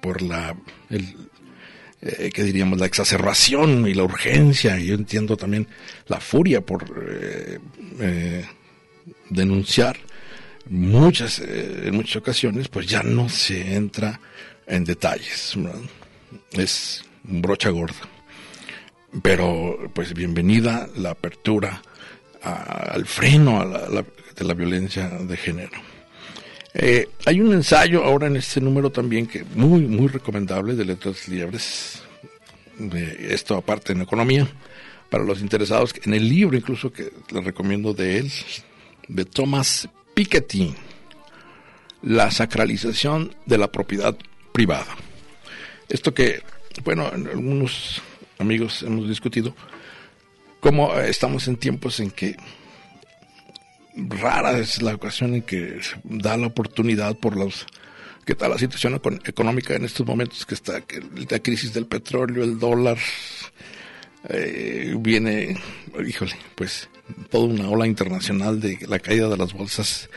por 0.00 0.22
la, 0.22 0.54
el, 0.90 1.16
eh, 2.02 2.30
¿qué 2.34 2.42
diríamos? 2.42 2.80
La 2.80 2.86
exacerbación 2.86 3.86
y 3.86 3.94
la 3.94 4.02
urgencia, 4.02 4.78
y 4.78 4.86
yo 4.86 4.94
entiendo 4.94 5.36
también 5.36 5.68
la 6.08 6.18
furia 6.18 6.60
por 6.60 6.84
eh, 7.08 7.60
eh, 8.00 8.44
denunciar 9.30 9.96
muchas, 10.68 11.38
en 11.38 11.94
muchas 11.94 12.16
ocasiones, 12.16 12.66
pues 12.66 12.86
ya 12.86 13.04
no 13.04 13.28
se 13.28 13.76
entra 13.76 14.20
en 14.66 14.84
detalles, 14.84 15.56
es 16.52 17.04
brocha 17.22 17.70
gorda. 17.70 18.08
Pero, 19.22 19.90
pues 19.94 20.12
bienvenida 20.12 20.88
la 20.96 21.10
apertura 21.10 21.82
al 22.42 23.06
freno 23.06 23.60
a 23.60 23.64
la, 23.64 24.04
de 24.36 24.44
la 24.44 24.54
violencia 24.54 25.08
de 25.08 25.36
género. 25.36 25.91
Eh, 26.74 27.10
hay 27.26 27.40
un 27.40 27.52
ensayo 27.52 28.02
ahora 28.02 28.28
en 28.28 28.36
este 28.36 28.60
número 28.60 28.90
también 28.90 29.26
que 29.26 29.44
muy, 29.44 29.82
muy 29.82 30.08
recomendable 30.08 30.74
de 30.74 30.84
Letras 30.84 31.28
Libres. 31.28 32.02
esto 33.20 33.56
aparte 33.56 33.92
en 33.92 34.00
economía, 34.00 34.48
para 35.10 35.24
los 35.24 35.42
interesados, 35.42 35.94
en 36.04 36.14
el 36.14 36.26
libro 36.28 36.56
incluso 36.56 36.90
que 36.90 37.12
les 37.30 37.44
recomiendo 37.44 37.92
de 37.92 38.18
él, 38.18 38.32
de 39.08 39.24
Thomas 39.26 39.88
Piketty, 40.14 40.74
La 42.02 42.30
sacralización 42.30 43.34
de 43.46 43.58
la 43.58 43.70
propiedad 43.70 44.16
privada. 44.52 44.96
Esto 45.88 46.14
que, 46.14 46.42
bueno, 46.82 47.06
algunos 47.12 48.00
amigos 48.38 48.82
hemos 48.82 49.08
discutido, 49.08 49.54
cómo 50.60 50.98
estamos 50.98 51.46
en 51.46 51.56
tiempos 51.56 52.00
en 52.00 52.10
que 52.10 52.36
rara 53.96 54.58
es 54.58 54.82
la 54.82 54.94
ocasión 54.94 55.34
en 55.34 55.42
que 55.42 55.82
se 55.82 55.96
da 56.04 56.36
la 56.36 56.46
oportunidad 56.46 57.16
por 57.16 57.36
los 57.36 57.66
qué 58.24 58.34
tal 58.34 58.50
la 58.50 58.58
situación 58.58 59.00
económica 59.24 59.74
en 59.74 59.84
estos 59.84 60.06
momentos 60.06 60.46
que 60.46 60.54
está 60.54 60.82
la 61.30 61.38
crisis 61.40 61.72
del 61.72 61.86
petróleo, 61.86 62.44
el 62.44 62.58
dólar, 62.58 62.98
eh, 64.28 64.94
viene, 64.98 65.60
híjole, 66.06 66.36
pues 66.54 66.88
toda 67.30 67.46
una 67.46 67.68
ola 67.68 67.86
internacional 67.86 68.60
de 68.60 68.78
la 68.88 69.00
caída 69.00 69.28
de 69.28 69.36
las 69.36 69.52
bolsas 69.52 70.08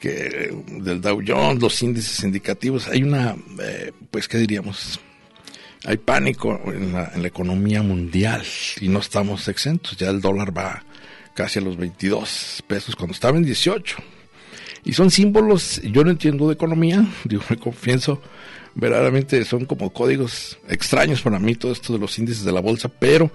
que 0.00 0.52
del 0.66 1.00
Dow 1.00 1.22
Jones, 1.26 1.62
los 1.62 1.82
índices 1.82 2.22
indicativos, 2.24 2.88
hay 2.88 3.02
una, 3.02 3.36
eh, 3.60 3.92
pues 4.10 4.28
qué 4.28 4.38
diríamos, 4.38 5.00
hay 5.84 5.96
pánico 5.96 6.60
en 6.66 6.92
la, 6.92 7.12
en 7.14 7.22
la 7.22 7.28
economía 7.28 7.82
mundial 7.82 8.44
y 8.80 8.88
no 8.88 8.98
estamos 8.98 9.46
exentos, 9.48 9.96
ya 9.96 10.10
el 10.10 10.20
dólar 10.20 10.56
va 10.56 10.84
casi 11.38 11.60
a 11.60 11.62
los 11.62 11.76
22 11.76 12.64
pesos 12.66 12.96
cuando 12.96 13.12
estaba 13.12 13.38
en 13.38 13.44
18. 13.44 13.96
Y 14.84 14.92
son 14.92 15.08
símbolos, 15.08 15.80
yo 15.84 16.02
no 16.02 16.10
entiendo 16.10 16.48
de 16.48 16.54
economía, 16.54 17.06
digo, 17.24 17.44
me 17.48 17.56
confieso, 17.56 18.20
verdaderamente 18.74 19.44
son 19.44 19.64
como 19.64 19.92
códigos 19.92 20.58
extraños 20.68 21.22
para 21.22 21.38
mí 21.38 21.54
todo 21.54 21.70
esto 21.70 21.92
de 21.92 22.00
los 22.00 22.18
índices 22.18 22.42
de 22.42 22.50
la 22.50 22.60
bolsa, 22.60 22.88
pero 22.88 23.30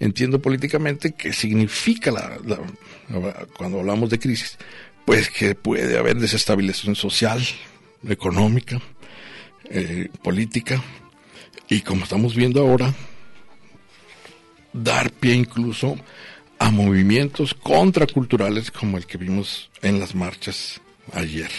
entiendo 0.00 0.42
políticamente 0.42 1.12
que 1.12 1.32
significa 1.32 2.10
la, 2.10 2.40
cuando 3.56 3.78
hablamos 3.78 4.10
de 4.10 4.18
crisis, 4.18 4.58
pues 5.04 5.30
que 5.30 5.54
puede 5.54 5.96
haber 5.96 6.16
desestabilización 6.16 6.96
social, 6.96 7.40
económica, 8.08 8.80
eh, 9.70 10.08
política, 10.24 10.82
y 11.68 11.82
como 11.82 12.02
estamos 12.02 12.34
viendo 12.34 12.60
ahora, 12.60 12.92
dar 14.72 15.12
pie 15.12 15.34
incluso 15.34 15.96
a 16.64 16.70
movimientos 16.70 17.52
contraculturales 17.52 18.70
como 18.70 18.96
el 18.96 19.04
que 19.04 19.18
vimos 19.18 19.68
en 19.82 20.00
las 20.00 20.14
marchas 20.14 20.80
ayer. 21.12 21.50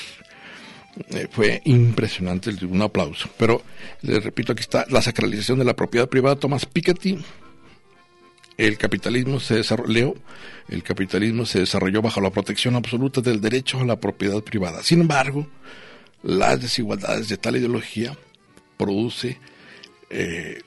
eh, 1.11 1.27
fue 1.29 1.61
impresionante, 1.65 2.49
un 2.65 2.81
aplauso. 2.81 3.29
Pero 3.37 3.61
les 4.01 4.23
repito, 4.23 4.53
aquí 4.53 4.61
está 4.61 4.83
la 4.89 5.03
sacralización 5.03 5.59
de 5.59 5.65
la 5.65 5.75
propiedad 5.75 6.09
privada, 6.09 6.37
Thomas 6.37 6.65
Piketty. 6.65 7.23
El 8.57 8.79
capitalismo 8.79 9.39
se 9.39 9.57
desarrolló, 9.57 10.15
el 10.69 10.81
capitalismo 10.81 11.45
se 11.45 11.59
desarrolló 11.59 12.01
bajo 12.01 12.19
la 12.19 12.31
protección 12.31 12.75
absoluta 12.75 13.21
del 13.21 13.39
derecho 13.41 13.79
a 13.79 13.85
la 13.85 13.99
propiedad 13.99 14.41
privada. 14.41 14.81
Sin 14.81 15.01
embargo, 15.01 15.45
las 16.23 16.59
desigualdades 16.59 17.29
de 17.29 17.37
tal 17.37 17.57
ideología 17.57 18.17
produce 18.75 19.37
eh, 20.09 20.61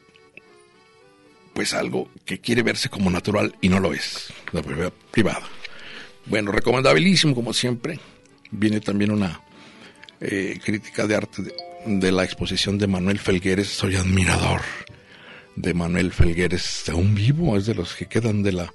pues 1.58 1.74
algo 1.74 2.08
que 2.24 2.40
quiere 2.40 2.62
verse 2.62 2.88
como 2.88 3.10
natural 3.10 3.52
y 3.60 3.68
no 3.68 3.80
lo 3.80 3.92
es, 3.92 4.32
la 4.52 4.62
propiedad 4.62 4.92
privada. 5.10 5.42
Bueno, 6.26 6.52
recomendabilísimo 6.52 7.34
como 7.34 7.52
siempre. 7.52 7.98
Viene 8.52 8.80
también 8.80 9.10
una 9.10 9.40
eh, 10.20 10.60
crítica 10.64 11.08
de 11.08 11.16
arte 11.16 11.42
de, 11.84 12.12
la 12.12 12.22
exposición 12.22 12.78
de 12.78 12.86
Manuel 12.86 13.18
Felgueres. 13.18 13.66
Soy 13.66 13.96
admirador 13.96 14.60
de 15.56 15.74
Manuel 15.74 16.12
Felgueres, 16.12 16.88
aún 16.90 17.16
vivo, 17.16 17.56
es 17.56 17.66
de 17.66 17.74
los 17.74 17.92
que 17.92 18.06
quedan 18.06 18.44
de 18.44 18.52
la, 18.52 18.72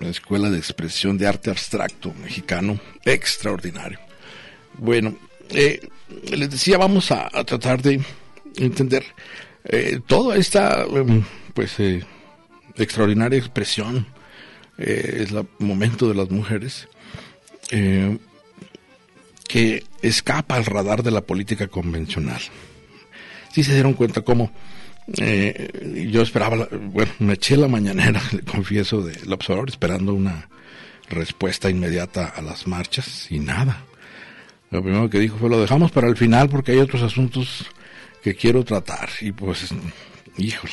Escuela 0.00 0.50
de 0.50 0.58
Expresión 0.58 1.18
de 1.18 1.28
Arte 1.28 1.50
Abstracto 1.50 2.12
Mexicano, 2.14 2.80
extraordinario. 3.04 4.00
Bueno, 4.76 5.16
eh, 5.50 5.88
les 6.32 6.50
decía, 6.50 6.78
vamos 6.78 7.12
a, 7.12 7.28
tratar 7.44 7.80
de 7.80 8.00
entender 8.56 9.04
eh, 9.64 10.00
toda 10.06 10.36
esta, 10.36 10.84
em, 10.84 11.22
pues, 11.54 11.76
extraordinaria 12.76 13.38
expresión, 13.38 14.06
es 14.76 15.32
el 15.32 15.46
momento 15.58 16.08
de 16.08 16.14
las 16.14 16.30
mujeres, 16.30 16.88
que 19.48 19.84
escapa 20.02 20.54
al 20.54 20.64
radar 20.66 21.02
de 21.02 21.10
la 21.10 21.22
política 21.22 21.66
convencional. 21.66 22.40
Si 23.52 23.64
se 23.64 23.72
dieron 23.74 23.94
cuenta 23.94 24.22
cómo 24.22 24.52
eh, 25.16 26.06
yo 26.10 26.20
esperaba, 26.20 26.68
bueno, 26.70 27.12
me 27.18 27.32
eché 27.34 27.56
la 27.56 27.66
mañanera, 27.66 28.20
le 28.32 28.42
confieso, 28.42 29.02
del 29.02 29.32
observador 29.32 29.70
esperando 29.70 30.12
una 30.12 30.48
respuesta 31.08 31.70
inmediata 31.70 32.26
a 32.26 32.42
las 32.42 32.66
marchas 32.66 33.30
y 33.30 33.38
nada. 33.38 33.84
Lo 34.70 34.82
primero 34.82 35.08
que 35.08 35.18
dijo 35.18 35.38
fue 35.38 35.48
lo 35.48 35.60
dejamos 35.60 35.90
para 35.90 36.08
el 36.08 36.16
final 36.16 36.50
porque 36.50 36.72
hay 36.72 36.78
otros 36.78 37.02
asuntos 37.02 37.64
que 38.28 38.34
quiero 38.34 38.62
tratar 38.62 39.08
y 39.22 39.32
pues, 39.32 39.68
híjole. 40.36 40.72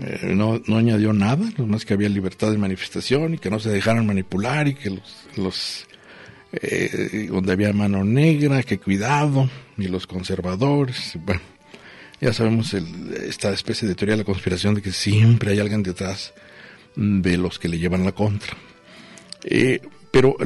Eh, 0.00 0.32
no, 0.34 0.62
no 0.66 0.78
añadió 0.78 1.12
nada, 1.12 1.50
lo 1.58 1.66
más 1.66 1.84
que 1.84 1.92
había 1.92 2.08
libertad 2.08 2.50
de 2.50 2.58
manifestación 2.58 3.34
y 3.34 3.38
que 3.38 3.50
no 3.50 3.58
se 3.60 3.68
dejaran 3.68 4.06
manipular 4.06 4.66
y 4.66 4.74
que 4.74 4.90
los, 4.90 5.26
los 5.36 5.86
eh, 6.52 7.28
donde 7.30 7.52
había 7.52 7.72
mano 7.74 8.02
negra, 8.02 8.62
que 8.62 8.78
cuidado, 8.78 9.50
y 9.76 9.88
los 9.88 10.06
conservadores, 10.06 11.18
bueno, 11.22 11.42
ya 12.18 12.32
sabemos 12.32 12.72
esta 12.72 13.52
especie 13.52 13.86
de 13.86 13.94
teoría 13.94 14.14
de 14.14 14.22
la 14.22 14.24
conspiración 14.24 14.74
de 14.74 14.82
que 14.82 14.92
siempre 14.92 15.52
hay 15.52 15.60
alguien 15.60 15.82
detrás 15.82 16.32
de 16.94 17.36
los 17.36 17.58
que 17.58 17.68
le 17.68 17.78
llevan 17.78 18.04
la 18.04 18.12
contra. 18.12 18.56
Eh, 19.44 19.80
pero 20.10 20.36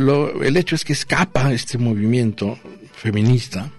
el 0.42 0.56
hecho 0.56 0.74
es 0.74 0.84
que 0.84 0.94
escapa 0.94 1.52
este 1.52 1.78
movimiento 1.78 2.58
feminista 2.92 3.70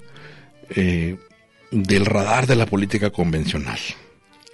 del 1.72 2.06
radar 2.06 2.48
de 2.48 2.56
la 2.56 2.66
política 2.66 3.10
convencional. 3.10 3.80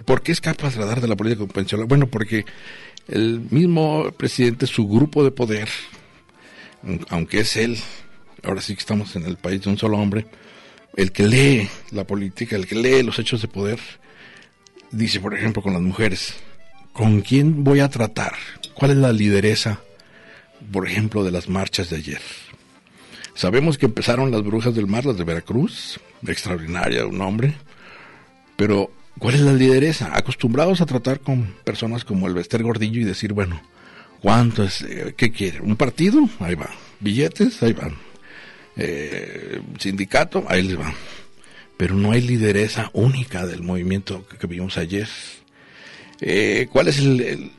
¿Por 0.05 0.21
qué 0.21 0.31
escapa 0.31 0.69
del 0.69 0.77
radar 0.77 1.01
de 1.01 1.07
la 1.07 1.15
política 1.15 1.45
convencional? 1.45 1.87
Bueno, 1.87 2.07
porque 2.07 2.45
el 3.07 3.41
mismo 3.49 4.11
presidente, 4.11 4.67
su 4.67 4.87
grupo 4.87 5.23
de 5.23 5.31
poder, 5.31 5.67
aunque 7.09 7.39
es 7.39 7.57
él, 7.57 7.77
ahora 8.43 8.61
sí 8.61 8.75
que 8.75 8.81
estamos 8.81 9.15
en 9.15 9.25
el 9.25 9.37
país 9.37 9.63
de 9.63 9.69
un 9.69 9.77
solo 9.77 9.97
hombre, 9.97 10.27
el 10.95 11.11
que 11.11 11.27
lee 11.27 11.69
la 11.91 12.05
política, 12.05 12.55
el 12.55 12.67
que 12.67 12.75
lee 12.75 13.03
los 13.03 13.19
hechos 13.19 13.41
de 13.41 13.47
poder, 13.47 13.79
dice, 14.91 15.19
por 15.19 15.33
ejemplo, 15.33 15.61
con 15.61 15.73
las 15.73 15.81
mujeres, 15.81 16.35
¿con 16.93 17.21
quién 17.21 17.63
voy 17.63 17.79
a 17.79 17.89
tratar? 17.89 18.33
¿Cuál 18.73 18.91
es 18.91 18.97
la 18.97 19.11
lideresa, 19.11 19.81
por 20.71 20.87
ejemplo, 20.87 21.23
de 21.23 21.31
las 21.31 21.49
marchas 21.49 21.89
de 21.89 21.97
ayer? 21.97 22.21
Sabemos 23.33 23.77
que 23.77 23.85
empezaron 23.85 24.31
las 24.31 24.43
brujas 24.43 24.73
del 24.73 24.87
mar, 24.87 25.05
las 25.05 25.17
de 25.17 25.23
Veracruz, 25.23 25.99
extraordinaria, 26.25 27.05
un 27.05 27.21
hombre, 27.21 27.53
pero 28.55 28.91
¿cuál 29.19 29.35
es 29.35 29.41
la 29.41 29.53
lideresa? 29.53 30.15
Acostumbrados 30.15 30.81
a 30.81 30.85
tratar 30.85 31.19
con 31.19 31.53
personas 31.63 32.03
como 32.03 32.27
el 32.27 32.33
Bester 32.33 32.63
Gordillo 32.63 33.01
y 33.01 33.05
decir, 33.05 33.33
bueno, 33.33 33.61
¿Cuánto 34.21 34.63
es? 34.63 34.81
Eh, 34.81 35.13
¿Qué 35.15 35.31
quiere? 35.31 35.61
¿Un 35.61 35.75
partido? 35.75 36.27
Ahí 36.39 36.55
va. 36.55 36.69
¿Billetes? 36.99 37.61
Ahí 37.61 37.73
van. 37.73 37.95
Eh, 38.75 39.61
¿Sindicato? 39.79 40.45
Ahí 40.47 40.63
les 40.63 40.79
va. 40.79 40.93
Pero 41.77 41.95
no 41.95 42.11
hay 42.11 42.21
lideresa 42.21 42.89
única 42.93 43.45
del 43.45 43.61
movimiento 43.61 44.27
que, 44.27 44.47
vimos 44.47 44.77
ayer. 44.77 45.07
Eh, 46.21 46.67
¿Cuál 46.71 46.87
es 46.87 46.97
el, 46.97 47.51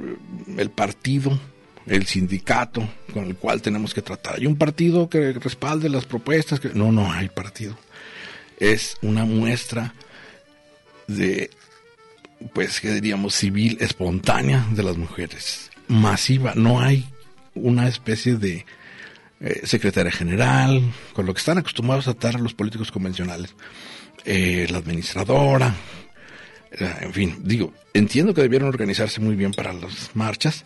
el, 0.57 0.71
partido, 0.71 1.39
el 1.87 2.07
sindicato 2.07 2.89
con 3.13 3.27
el 3.27 3.37
cual 3.37 3.63
tenemos 3.63 3.95
que 3.95 4.03
tratar? 4.03 4.37
¿Hay 4.37 4.47
un 4.47 4.57
partido 4.57 5.09
que 5.09 5.33
respalde 5.35 5.89
las 5.89 6.07
propuestas? 6.07 6.59
Que... 6.59 6.71
No, 6.71 6.91
no 6.91 7.13
hay 7.13 7.29
partido. 7.29 7.79
Es 8.59 8.97
una 9.03 9.25
muestra 9.25 9.95
de, 11.07 11.51
pues, 12.53 12.81
¿qué 12.81 12.93
diríamos? 12.93 13.35
Civil, 13.35 13.79
espontánea 13.81 14.67
de 14.73 14.83
las 14.83 14.97
mujeres 14.97 15.71
masiva, 15.89 16.53
no 16.55 16.81
hay 16.81 17.09
una 17.55 17.89
especie 17.89 18.37
de 18.37 18.67
eh, 19.41 19.61
secretaria 19.65 20.13
general, 20.13 20.83
con 21.13 21.27
lo 21.27 21.35
que 21.35 21.39
están 21.39 21.59
acostumbrados 21.59 22.09
a 22.09 22.15
tratar 22.15 22.41
a 22.41 22.43
los 22.43 22.55
políticos 22.55 22.93
convencionales, 22.93 23.55
eh, 24.25 24.67
la 24.71 24.79
administradora, 24.79 25.75
eh, 26.73 26.95
en 27.01 27.13
fin, 27.13 27.39
digo, 27.43 27.73
entiendo 27.95 28.35
que 28.35 28.43
debieron 28.43 28.69
organizarse 28.69 29.21
muy 29.21 29.37
bien 29.37 29.53
para 29.53 29.73
las 29.73 30.15
marchas, 30.15 30.65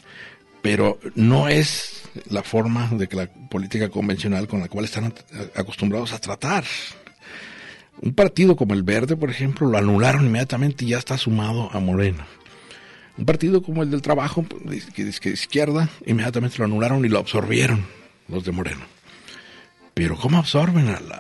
pero 0.61 0.98
no 1.14 1.48
es 1.48 2.02
la 2.28 2.42
forma 2.42 2.88
de 2.92 3.09
que 3.09 3.16
la 3.16 3.26
política 3.26 3.88
convencional 3.88 4.48
con 4.48 4.61
la 4.61 4.68
cual 4.68 4.85
están 4.85 5.12
acostumbrados 5.55 6.12
a 6.12 6.18
tratar. 6.18 6.64
Un 8.00 8.14
partido 8.14 8.57
como 8.57 8.74
el 8.74 8.83
Verde, 8.83 9.16
por 9.16 9.31
ejemplo, 9.31 9.66
lo 9.68 9.78
anularon 9.78 10.26
inmediatamente 10.26 10.85
y 10.85 10.88
ya 10.88 10.98
está 10.98 11.18
sumado 11.18 11.70
a 11.72 11.78
Moreno. 11.81 12.24
Un 13.18 13.26
partido 13.26 13.62
como 13.62 13.83
el 13.83 13.90
del 13.90 14.02
trabajo, 14.02 14.42
pues, 14.42 14.87
que 14.87 15.09
es 15.09 15.20
que 15.20 15.31
izquierda, 15.31 15.90
inmediatamente 16.07 16.59
lo 16.59 16.64
anularon 16.64 17.05
y 17.05 17.09
lo 17.09 17.18
absorbieron 17.18 17.85
los 18.28 18.44
de 18.44 18.52
Moreno. 18.52 18.81
Pero 19.94 20.16
¿cómo 20.16 20.38
absorben 20.38 20.88
al, 20.88 21.12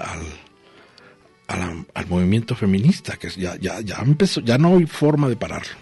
al, 1.46 2.06
movimiento 2.08 2.56
feminista? 2.56 3.16
Que 3.16 3.28
ya, 3.28 3.56
ya, 3.56 3.80
ya 3.80 3.98
empezó, 4.02 4.40
ya 4.40 4.56
no 4.56 4.78
hay 4.78 4.86
forma 4.86 5.28
de 5.28 5.36
pararlo. 5.36 5.74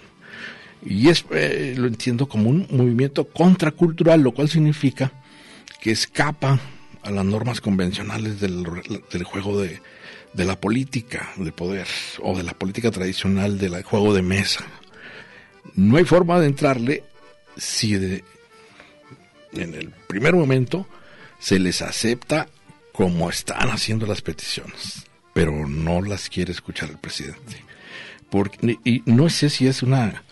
Y 0.85 1.09
es, 1.09 1.24
eh, 1.31 1.74
lo 1.76 1.87
entiendo 1.87 2.29
como 2.29 2.50
un 2.50 2.66
movimiento 2.70 3.29
contracultural, 3.29 4.20
lo 4.20 4.33
cual 4.33 4.48
significa 4.48 5.12
que 5.81 5.92
escapa 5.92 6.59
a 7.03 7.11
las 7.11 7.24
normas 7.24 7.61
convencionales 7.61 8.40
del, 8.40 8.64
del 9.12 9.24
juego 9.24 9.61
de, 9.61 9.81
de 10.32 10.44
la 10.44 10.60
política 10.60 11.30
de 11.36 11.52
poder 11.52 11.86
o 12.22 12.36
de 12.36 12.42
la 12.42 12.54
política 12.54 12.90
tradicional 12.90 13.58
del 13.58 13.82
juego 13.82 14.14
de 14.14 14.22
mesa. 14.22 14.64
No 15.74 15.96
hay 15.96 16.04
forma 16.04 16.40
de 16.40 16.46
entrarle 16.46 17.04
si 17.56 17.94
en 17.94 19.74
el 19.74 19.90
primer 20.06 20.34
momento 20.34 20.86
se 21.38 21.58
les 21.58 21.82
acepta 21.82 22.48
como 22.92 23.30
están 23.30 23.70
haciendo 23.70 24.06
las 24.06 24.22
peticiones, 24.22 25.06
pero 25.32 25.66
no 25.66 26.02
las 26.02 26.28
quiere 26.28 26.52
escuchar 26.52 26.90
el 26.90 26.98
presidente. 26.98 27.64
Porque, 28.28 28.78
y 28.84 29.02
no 29.06 29.28
sé 29.28 29.50
si 29.50 29.66
es 29.66 29.82
una, 29.82 30.22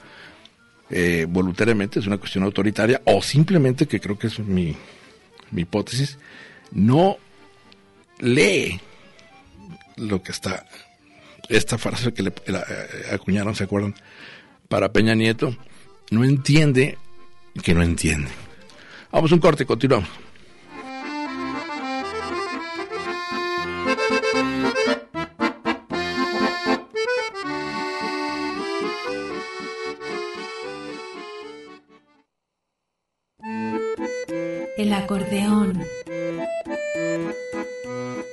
eh, 0.90 1.26
voluntariamente, 1.28 1.98
es 1.98 2.06
una 2.06 2.18
cuestión 2.18 2.44
autoritaria, 2.44 3.02
o 3.04 3.22
simplemente, 3.22 3.87
que 3.87 4.00
creo 4.00 4.18
que 4.18 4.28
es 4.28 4.38
mi, 4.38 4.76
mi 5.50 5.62
hipótesis, 5.62 6.18
no 6.70 7.16
lee 8.20 8.80
lo 9.98 10.22
que 10.22 10.32
está, 10.32 10.64
esta 11.48 11.78
frase 11.78 12.12
que 12.12 12.22
le 12.22 12.32
eh, 12.46 12.54
acuñaron, 13.12 13.54
¿se 13.54 13.64
acuerdan? 13.64 13.94
para 14.68 14.92
Peña 14.92 15.14
Nieto, 15.14 15.56
no 16.11 16.24
entiende 16.24 16.98
que 17.62 17.74
no 17.74 17.82
entiende. 17.82 18.30
Vamos 19.11 19.32
un 19.32 19.40
corte, 19.40 19.64
continuamos. 19.64 20.08
El 34.76 34.92
acordeón 34.92 35.97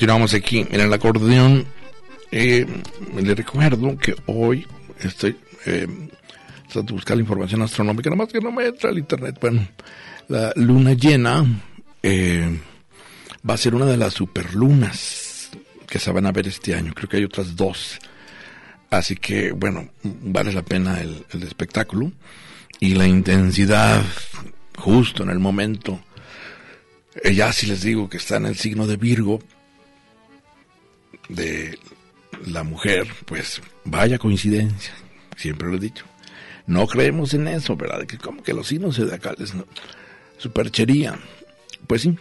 Continuamos 0.00 0.32
aquí 0.32 0.66
en 0.70 0.80
el 0.80 0.90
acordeón. 0.94 1.66
Eh, 2.32 2.64
le 3.22 3.34
recuerdo 3.34 3.98
que 3.98 4.16
hoy 4.24 4.66
estoy 4.98 5.36
eh, 5.66 5.86
tratando 6.62 6.86
de 6.86 6.92
buscar 6.94 7.18
la 7.18 7.20
información 7.20 7.60
astronómica, 7.60 8.08
nada 8.08 8.22
más 8.22 8.32
que 8.32 8.40
no 8.40 8.50
me 8.50 8.64
entra 8.64 8.88
al 8.88 8.96
internet. 8.96 9.36
Bueno, 9.38 9.68
la 10.28 10.54
luna 10.56 10.94
llena 10.94 11.44
eh, 12.02 12.58
va 13.46 13.52
a 13.52 13.58
ser 13.58 13.74
una 13.74 13.84
de 13.84 13.98
las 13.98 14.14
superlunas 14.14 15.50
que 15.86 15.98
se 15.98 16.10
van 16.10 16.24
a 16.24 16.32
ver 16.32 16.48
este 16.48 16.74
año. 16.74 16.94
Creo 16.94 17.06
que 17.06 17.18
hay 17.18 17.24
otras 17.24 17.54
dos. 17.54 17.98
Así 18.88 19.16
que, 19.16 19.52
bueno, 19.52 19.90
vale 20.02 20.50
la 20.54 20.62
pena 20.62 20.98
el, 21.02 21.26
el 21.30 21.42
espectáculo 21.42 22.10
y 22.78 22.94
la 22.94 23.06
intensidad 23.06 24.02
justo 24.78 25.24
en 25.24 25.28
el 25.28 25.40
momento 25.40 26.00
eh, 27.22 27.34
ya 27.34 27.52
si 27.52 27.66
les 27.66 27.82
digo 27.82 28.08
que 28.08 28.18
está 28.18 28.36
en 28.36 28.46
el 28.46 28.56
signo 28.56 28.86
de 28.86 28.96
Virgo, 28.96 29.40
de 31.30 31.78
la 32.46 32.62
mujer, 32.62 33.06
pues 33.24 33.60
vaya 33.84 34.18
coincidencia, 34.18 34.92
siempre 35.36 35.68
lo 35.68 35.76
he 35.76 35.80
dicho. 35.80 36.04
No 36.66 36.86
creemos 36.86 37.34
en 37.34 37.48
eso, 37.48 37.76
¿verdad? 37.76 38.06
Que 38.06 38.18
como 38.18 38.42
que 38.42 38.52
los 38.52 38.68
signos 38.68 38.96
zodiacales, 38.96 39.54
¿no? 39.54 39.66
superchería. 40.40 41.18
Pues 41.86 42.02
sí, 42.02 42.16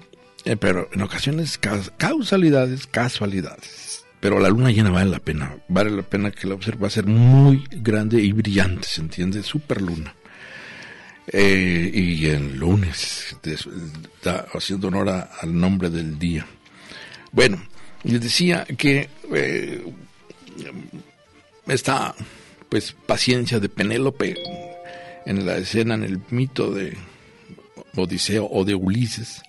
eh, 0.45 0.55
pero 0.55 0.89
en 0.91 1.01
ocasiones 1.01 1.57
causalidades, 1.57 2.87
casualidades. 2.87 4.05
Pero 4.19 4.39
la 4.39 4.49
luna 4.49 4.71
llena 4.71 4.89
vale 4.89 5.09
la 5.09 5.19
pena, 5.19 5.55
vale 5.69 5.91
la 5.91 6.01
pena 6.01 6.31
que 6.31 6.45
la 6.45 6.55
observe, 6.55 6.81
va 6.81 6.87
a 6.87 6.91
ser 6.91 7.05
muy 7.05 7.63
grande 7.71 8.21
y 8.21 8.33
brillante, 8.33 8.87
¿se 8.87 9.01
entiende? 9.01 9.41
Super 9.43 9.81
luna. 9.81 10.13
Eh, 11.31 11.89
y 11.93 12.25
el 12.25 12.57
lunes, 12.57 13.37
está 13.43 14.47
haciendo 14.53 14.89
honor 14.89 15.09
al 15.09 15.57
nombre 15.57 15.89
del 15.89 16.19
día. 16.19 16.45
Bueno, 17.31 17.61
les 18.03 18.21
decía 18.21 18.65
que 18.65 19.09
eh, 19.33 19.83
esta 21.67 22.15
pues 22.69 22.95
paciencia 23.05 23.59
de 23.59 23.69
Penélope 23.69 24.35
en 25.25 25.45
la 25.45 25.57
escena, 25.57 25.95
en 25.95 26.03
el 26.03 26.21
mito 26.29 26.71
de 26.71 26.95
Odiseo 27.95 28.47
o 28.49 28.63
de 28.63 28.75
Ulises, 28.75 29.41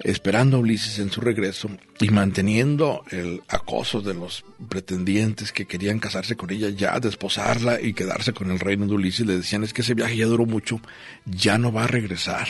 esperando 0.00 0.56
a 0.56 0.60
Ulises 0.60 0.98
en 0.98 1.10
su 1.10 1.20
regreso 1.20 1.70
y 2.00 2.10
manteniendo 2.10 3.02
el 3.10 3.42
acoso 3.48 4.00
de 4.00 4.14
los 4.14 4.44
pretendientes 4.68 5.52
que 5.52 5.66
querían 5.66 5.98
casarse 5.98 6.36
con 6.36 6.50
ella, 6.50 6.68
ya 6.68 6.98
desposarla 7.00 7.80
y 7.80 7.94
quedarse 7.94 8.32
con 8.32 8.50
el 8.50 8.60
reino 8.60 8.86
de 8.86 8.94
Ulises, 8.94 9.26
le 9.26 9.36
decían 9.36 9.64
es 9.64 9.72
que 9.72 9.82
ese 9.82 9.94
viaje 9.94 10.16
ya 10.16 10.26
duró 10.26 10.46
mucho, 10.46 10.80
ya 11.24 11.58
no 11.58 11.72
va 11.72 11.84
a 11.84 11.88
regresar, 11.88 12.48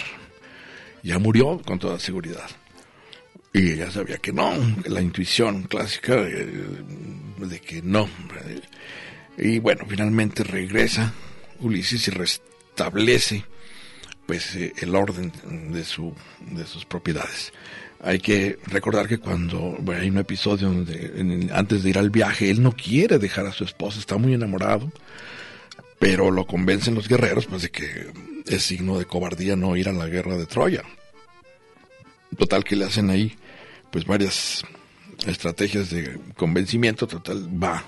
ya 1.03 1.19
murió 1.19 1.61
con 1.65 1.79
toda 1.79 1.99
seguridad. 1.99 2.49
Y 3.55 3.71
ella 3.71 3.89
sabía 3.89 4.19
que 4.19 4.33
no, 4.33 4.53
la 4.85 5.01
intuición 5.01 5.63
clásica 5.63 6.17
de, 6.17 7.61
que 7.65 7.83
no. 7.83 8.09
Y 9.39 9.61
bueno, 9.61 9.85
finalmente 9.89 10.43
regresa 10.43 11.15
Ulises 11.61 12.09
y 12.09 12.11
restablece 12.11 13.45
pues 14.27 14.57
eh, 14.57 14.73
el 14.79 14.97
orden 14.97 15.31
de 15.73 15.85
su 15.85 16.13
de 16.41 16.67
sus 16.67 16.85
propiedades. 16.85 17.53
Hay 18.03 18.19
que 18.19 18.59
recordar 18.67 19.07
que 19.07 19.19
cuando 19.19 19.79
hay 19.87 20.11
un 20.11 20.19
episodio 20.19 20.69
donde 20.69 21.49
antes 21.53 21.85
de 21.85 21.91
ir 21.91 21.99
al 21.99 22.11
viaje 22.11 22.51
él 22.51 22.61
no 22.61 22.73
quiere 22.73 23.21
dejar 23.21 23.47
a 23.47 23.53
su 23.53 23.63
esposa, 23.63 24.01
está 24.01 24.17
muy 24.17 24.35
enamorado, 24.35 24.91
pero 26.01 26.33
lo 26.33 26.45
convencen 26.45 26.97
los 26.97 27.07
guerreros 27.07 27.47
pues 27.47 27.63
de 27.63 27.71
que 27.71 28.13
es 28.47 28.65
signo 28.65 28.99
de 28.99 29.05
cobardía 29.05 29.55
no 29.55 29.77
ir 29.77 29.89
a 29.89 29.93
la 29.93 30.09
guerra 30.09 30.37
de 30.37 30.47
Troya. 30.47 30.83
Total 32.37 32.65
que 32.65 32.75
le 32.75 32.87
hacen 32.87 33.11
ahí 33.11 33.37
pues 33.95 34.07
varias 34.07 34.65
estrategias 35.25 35.89
de 35.91 36.19
convencimiento, 36.35 37.07
total 37.07 37.49
va 37.63 37.85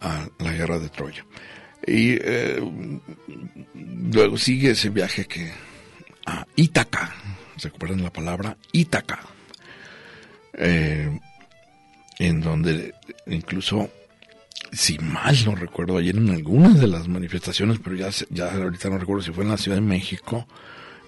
a 0.00 0.28
la 0.38 0.52
guerra 0.52 0.78
de 0.78 0.88
Troya. 0.90 1.26
Y 1.84 2.12
eh, 2.20 2.62
luego 4.12 4.38
sigue 4.38 4.70
ese 4.70 4.90
viaje 4.90 5.24
que 5.26 5.50
a 6.24 6.46
Ítaca, 6.54 7.12
¿se 7.56 7.66
acuerdan 7.66 8.04
la 8.04 8.12
palabra? 8.12 8.56
Ítaca, 8.70 9.18
eh, 10.52 11.18
en 12.20 12.40
donde 12.40 12.94
incluso, 13.26 13.90
si 14.70 15.00
mal 15.00 15.36
no 15.44 15.56
recuerdo, 15.56 15.96
ayer 15.96 16.16
en 16.16 16.30
algunas 16.30 16.78
de 16.78 16.86
las 16.86 17.08
manifestaciones, 17.08 17.80
pero 17.82 17.96
ya, 17.96 18.10
ya 18.30 18.52
ahorita 18.52 18.88
no 18.88 18.98
recuerdo 18.98 19.24
si 19.24 19.32
fue 19.32 19.42
en 19.42 19.50
la 19.50 19.58
Ciudad 19.58 19.78
de 19.78 19.82
México, 19.82 20.46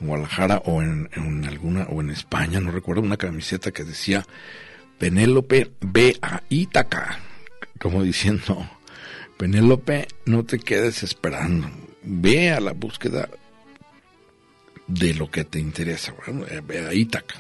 Guadalajara 0.01 0.63
o 0.65 0.83
en, 0.83 1.09
alguna, 1.47 1.85
o 1.85 2.01
en 2.01 2.11
España, 2.11 2.61
no 2.61 2.71
recuerdo, 2.71 3.03
una 3.03 3.17
camiseta 3.17 3.71
que 3.71 3.85
decía 3.85 4.27
Penélope 4.99 5.71
ve 5.81 6.17
a 6.21 6.43
Ítaca, 6.49 7.19
como 7.79 8.03
diciendo, 8.03 8.69
Penélope, 9.37 10.09
no 10.27 10.45
te 10.45 10.59
quedes 10.59 11.03
esperando. 11.03 11.71
Ve 12.03 12.51
a 12.51 12.61
la 12.61 12.73
búsqueda 12.73 13.29
de 14.87 15.15
lo 15.15 15.31
que 15.31 15.45
te 15.45 15.59
interesa. 15.59 16.15
Bueno, 16.27 16.47
eh, 16.47 16.61
ve 16.63 16.87
a 16.87 16.93
Ítaca. 16.93 17.37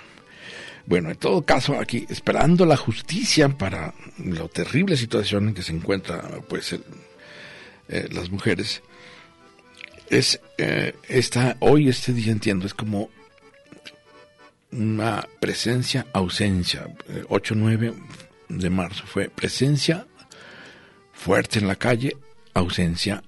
Bueno, 0.86 1.10
en 1.10 1.16
todo 1.16 1.42
caso, 1.42 1.78
aquí, 1.78 2.06
esperando 2.08 2.64
la 2.64 2.76
justicia 2.76 3.48
para 3.48 3.94
la 4.18 4.48
terrible 4.48 4.96
situación 4.96 5.48
en 5.48 5.54
que 5.54 5.62
se 5.62 5.72
encuentran 5.72 6.42
pues, 6.48 6.72
eh, 6.72 8.08
las 8.10 8.30
mujeres, 8.30 8.82
es 10.10 10.40
eh, 10.58 10.94
esta, 11.08 11.56
hoy 11.60 11.88
este 11.88 12.12
día 12.12 12.32
entiendo, 12.32 12.66
es 12.66 12.74
como 12.74 13.08
una 14.72 15.26
presencia, 15.40 16.06
ausencia. 16.12 16.88
8-9 17.28 17.94
de 18.48 18.70
marzo 18.70 19.04
fue 19.06 19.28
presencia, 19.28 20.06
fuerte 21.12 21.60
en 21.60 21.68
la 21.68 21.76
calle, 21.76 22.16
ausencia. 22.54 23.22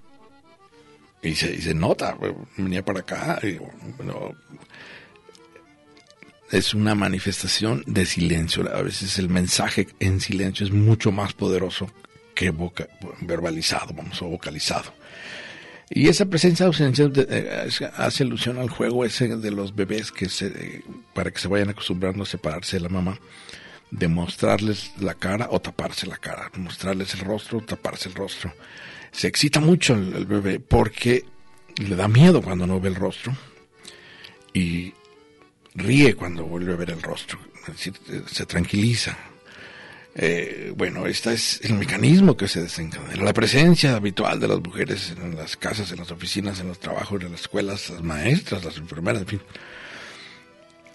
Y 1.23 1.37
se, 1.37 1.73
nota, 1.73 2.18
venía 2.57 2.85
para 2.85 3.01
acá. 3.01 3.40
es 6.51 6.75
una 6.75 6.97
manifestación 6.97 7.85
de 7.87 8.07
silencio. 8.07 8.68
A 8.75 8.83
veces 8.83 9.18
el 9.21 9.29
mensaje 9.29 9.87
en 10.01 10.21
silencio 10.21 10.66
es 10.66 10.73
mucho 10.73 11.12
más 11.12 11.33
poderoso 11.33 11.88
que 12.35 12.51
voca, 12.51 12.88
verbalizado, 13.21 13.95
vamos, 13.95 14.21
o 14.21 14.27
vocalizado. 14.27 14.92
Y 15.94 16.09
esa 16.09 16.24
presencia 16.24 16.66
ausencia 16.66 17.11
eh, 17.14 17.68
hace 17.96 18.22
alusión 18.22 18.59
al 18.59 18.70
juego 18.70 19.05
ese 19.05 19.37
de 19.37 19.50
los 19.50 19.74
bebés 19.74 20.11
que 20.11 20.28
se, 20.28 20.83
para 21.12 21.31
que 21.31 21.38
se 21.38 21.48
vayan 21.48 21.68
acostumbrando 21.68 22.22
a 22.22 22.26
separarse 22.26 22.76
de 22.76 22.83
la 22.83 22.88
mamá 22.88 23.18
de 23.92 24.09
mostrarles 24.09 24.90
la 24.98 25.14
cara 25.14 25.48
o 25.50 25.61
taparse 25.61 26.07
la 26.07 26.16
cara, 26.16 26.50
mostrarles 26.57 27.12
el 27.14 27.20
rostro 27.20 27.59
o 27.59 27.61
taparse 27.61 28.09
el 28.09 28.14
rostro. 28.14 28.52
Se 29.12 29.28
excita 29.28 29.61
mucho 29.61 29.94
el, 29.94 30.24
bebé 30.24 30.61
porque 30.61 31.26
le 31.76 31.94
da 31.94 32.09
miedo 32.09 32.40
cuando 32.40 32.66
no 32.66 32.81
ve 32.81 32.88
el 32.88 32.94
rostro 32.94 33.37
y 34.55 34.94
ríe 35.74 36.14
cuando 36.14 36.44
vuelve 36.44 36.72
a 36.72 36.76
ver 36.76 36.90
el 36.90 37.02
rostro, 37.02 37.38
es 37.61 37.66
decir, 37.66 37.94
se 38.26 38.46
tranquiliza. 38.46 39.16
Eh, 40.14 40.72
bueno, 40.77 41.07
este 41.07 41.33
es 41.33 41.61
el 41.62 41.75
mecanismo 41.75 42.37
que 42.37 42.48
se 42.48 42.62
desencadena. 42.62 43.25
La 43.25 43.33
presencia 43.33 43.96
habitual 43.96 44.38
de 44.40 44.48
las 44.48 44.61
mujeres 44.61 45.14
en 45.16 45.37
las 45.37 45.57
casas, 45.57 45.90
en 45.90 45.98
las 45.98 46.11
oficinas, 46.11 46.61
en 46.61 46.68
los 46.68 46.79
trabajos, 46.79 47.22
en 47.22 47.33
las 47.33 47.42
escuelas, 47.42 47.88
las 47.90 48.03
maestras, 48.03 48.64
las 48.64 48.77
enfermeras, 48.77 49.22
en 49.22 49.29
fin. 49.29 49.40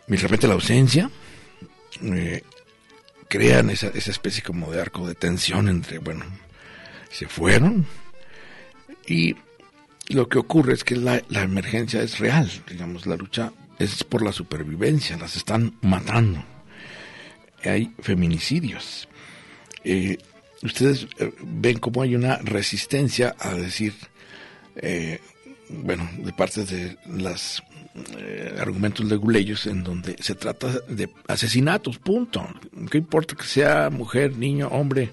Y 0.08 0.12
de 0.12 0.18
repente 0.18 0.48
la 0.48 0.54
ausencia, 0.54 1.10
eh, 2.04 2.44
crean 3.28 3.70
esa, 3.70 3.88
esa 3.88 4.12
especie 4.12 4.44
como 4.44 4.72
de 4.72 4.82
arco 4.82 5.08
de 5.08 5.16
tensión 5.16 5.68
entre, 5.68 5.98
bueno, 5.98 6.26
se 7.10 7.28
fueron 7.28 7.86
y 9.06 9.36
lo 10.10 10.30
que 10.30 10.38
ocurre 10.38 10.74
es 10.74 10.84
que 10.84 10.96
la, 10.96 11.22
la 11.30 11.42
emergencia 11.42 12.02
es 12.02 12.20
real, 12.20 12.50
digamos, 12.70 13.06
la 13.06 13.16
lucha 13.16 13.52
es 13.80 14.04
por 14.04 14.22
la 14.22 14.32
supervivencia, 14.32 15.18
las 15.18 15.36
están 15.36 15.76
matando. 15.82 16.44
Hay 17.68 17.94
feminicidios. 18.00 19.08
Eh, 19.84 20.18
ustedes 20.64 21.08
eh, 21.20 21.32
ven 21.42 21.80
cómo 21.80 22.02
hay 22.02 22.16
una 22.16 22.38
resistencia 22.38 23.36
a 23.40 23.54
decir, 23.54 23.94
eh, 24.76 25.20
bueno, 25.70 26.10
de 26.18 26.34
parte 26.34 26.66
de 26.66 26.98
eh, 28.18 28.56
argumentos 28.60 29.06
leguleyos 29.06 29.66
en 29.68 29.84
donde 29.84 30.16
se 30.20 30.36
trata 30.36 30.68
de 30.88 31.10
asesinatos, 31.28 31.98
punto. 31.98 32.48
¿Qué 32.92 32.98
importa 32.98 33.36
que 33.36 33.46
sea 33.46 33.90
mujer, 33.90 34.36
niño, 34.38 34.68
hombre? 34.68 35.12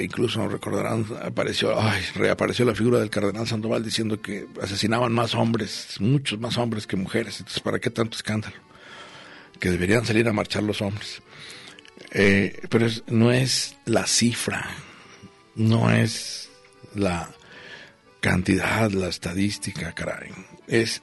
Incluso 0.00 0.48
recordarán, 0.48 1.06
apareció, 1.22 1.72
reapareció 2.16 2.64
la 2.64 2.74
figura 2.74 2.98
del 2.98 3.10
cardenal 3.10 3.46
Sandoval 3.46 3.84
diciendo 3.84 4.20
que 4.20 4.46
asesinaban 4.60 5.12
más 5.12 5.36
hombres, 5.36 5.96
muchos 6.00 6.40
más 6.40 6.58
hombres 6.58 6.86
que 6.86 6.96
mujeres. 6.96 7.38
Entonces, 7.38 7.62
¿para 7.62 7.78
qué 7.78 7.88
tanto 7.88 8.16
escándalo? 8.16 8.56
Que 9.60 9.70
deberían 9.70 10.04
salir 10.04 10.26
a 10.28 10.32
marchar 10.32 10.64
los 10.64 10.82
hombres. 10.82 11.22
Eh, 12.12 12.60
pero 12.68 12.86
no 13.08 13.32
es 13.32 13.76
la 13.84 14.06
cifra, 14.06 14.70
no 15.54 15.90
es 15.90 16.48
la 16.94 17.30
cantidad, 18.20 18.90
la 18.90 19.08
estadística, 19.08 19.92
caray. 19.92 20.30
Es 20.66 21.02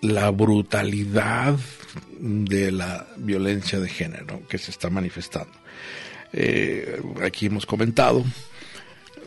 la 0.00 0.30
brutalidad 0.30 1.56
de 2.18 2.70
la 2.70 3.06
violencia 3.16 3.80
de 3.80 3.88
género 3.88 4.46
que 4.48 4.58
se 4.58 4.70
está 4.70 4.90
manifestando. 4.90 5.52
Eh, 6.32 7.00
aquí 7.22 7.46
hemos 7.46 7.64
comentado 7.64 8.24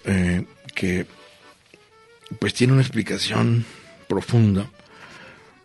eh, 0.05 0.45
que 0.75 1.05
pues 2.39 2.53
tiene 2.53 2.73
una 2.73 2.81
explicación 2.81 3.65
profunda. 4.07 4.69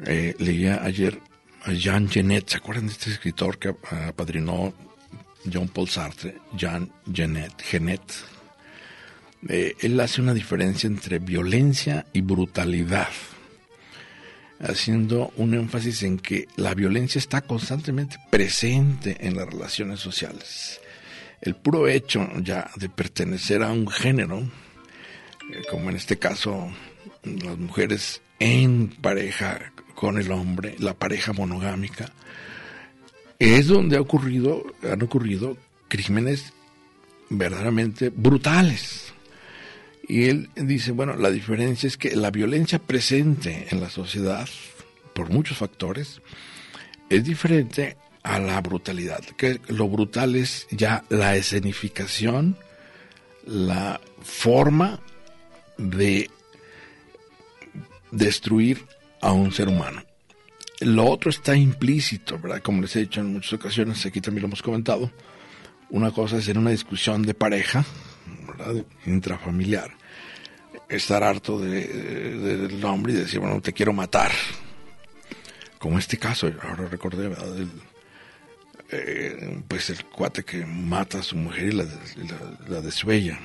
Eh, 0.06 0.34
leía 0.38 0.82
ayer 0.82 1.18
a 1.64 1.72
Jean 1.72 2.08
Genet, 2.08 2.48
¿se 2.48 2.56
acuerdan 2.56 2.86
de 2.86 2.92
este 2.92 3.10
escritor 3.10 3.58
que 3.58 3.74
apadrinó 4.08 4.72
Jean 5.44 5.68
Paul 5.68 5.88
Sartre? 5.88 6.36
Jean 6.56 6.90
Genet, 7.12 7.60
Genet. 7.62 8.02
él 9.48 10.00
hace 10.00 10.20
una 10.20 10.34
diferencia 10.34 10.86
entre 10.86 11.18
violencia 11.18 12.06
y 12.12 12.20
brutalidad 12.20 13.08
haciendo 14.62 15.32
un 15.36 15.54
énfasis 15.54 16.02
en 16.04 16.18
que 16.18 16.46
la 16.56 16.74
violencia 16.74 17.18
está 17.18 17.40
constantemente 17.40 18.16
presente 18.30 19.16
en 19.20 19.36
las 19.36 19.46
relaciones 19.48 20.00
sociales. 20.00 20.80
El 21.40 21.56
puro 21.56 21.88
hecho 21.88 22.28
ya 22.40 22.70
de 22.76 22.88
pertenecer 22.88 23.62
a 23.62 23.72
un 23.72 23.88
género, 23.88 24.38
eh, 24.38 25.62
como 25.70 25.90
en 25.90 25.96
este 25.96 26.18
caso 26.18 26.72
las 27.24 27.58
mujeres 27.58 28.22
en 28.38 28.88
pareja 28.88 29.72
con 29.94 30.18
el 30.18 30.30
hombre, 30.30 30.76
la 30.78 30.94
pareja 30.94 31.32
monogámica, 31.32 32.12
es 33.42 33.66
donde 33.66 33.96
ha 33.96 34.00
ocurrido, 34.00 34.62
han 34.88 35.02
ocurrido 35.02 35.56
crímenes 35.88 36.52
verdaderamente 37.28 38.10
brutales. 38.10 39.12
Y 40.08 40.24
él 40.24 40.50
dice, 40.54 40.92
bueno, 40.92 41.16
la 41.16 41.30
diferencia 41.30 41.88
es 41.88 41.96
que 41.96 42.14
la 42.14 42.30
violencia 42.30 42.78
presente 42.78 43.66
en 43.70 43.80
la 43.80 43.90
sociedad, 43.90 44.48
por 45.12 45.30
muchos 45.30 45.58
factores, 45.58 46.20
es 47.10 47.24
diferente 47.24 47.96
a 48.22 48.38
la 48.38 48.60
brutalidad. 48.60 49.24
Que 49.36 49.60
lo 49.68 49.88
brutal 49.88 50.36
es 50.36 50.68
ya 50.70 51.04
la 51.08 51.34
escenificación, 51.34 52.56
la 53.44 54.00
forma 54.22 55.00
de 55.78 56.30
destruir 58.12 58.86
a 59.20 59.32
un 59.32 59.50
ser 59.52 59.66
humano. 59.66 60.04
Lo 60.84 61.06
otro 61.06 61.30
está 61.30 61.56
implícito, 61.56 62.38
¿verdad? 62.38 62.60
Como 62.62 62.82
les 62.82 62.94
he 62.96 63.00
dicho 63.00 63.20
en 63.20 63.32
muchas 63.32 63.52
ocasiones, 63.54 64.04
aquí 64.04 64.20
también 64.20 64.42
lo 64.42 64.48
hemos 64.48 64.62
comentado. 64.62 65.10
Una 65.90 66.10
cosa 66.10 66.38
es 66.38 66.48
en 66.48 66.58
una 66.58 66.70
discusión 66.70 67.22
de 67.22 67.34
pareja, 67.34 67.84
intrafamiliar, 69.06 69.90
estar 70.88 71.22
harto 71.22 71.58
del 71.58 72.84
hombre 72.84 73.12
y 73.12 73.16
decir, 73.16 73.40
bueno, 73.40 73.60
te 73.60 73.72
quiero 73.72 73.92
matar. 73.92 74.32
Como 75.78 75.98
este 75.98 76.16
caso, 76.16 76.50
ahora 76.62 76.88
recordé, 76.88 77.30
eh, 78.90 79.62
pues 79.68 79.90
el 79.90 80.04
cuate 80.04 80.44
que 80.44 80.64
mata 80.64 81.18
a 81.18 81.22
su 81.22 81.36
mujer 81.36 81.68
y 81.68 81.72
la, 81.72 81.84
la, 82.68 82.80
desuella. 82.80 83.38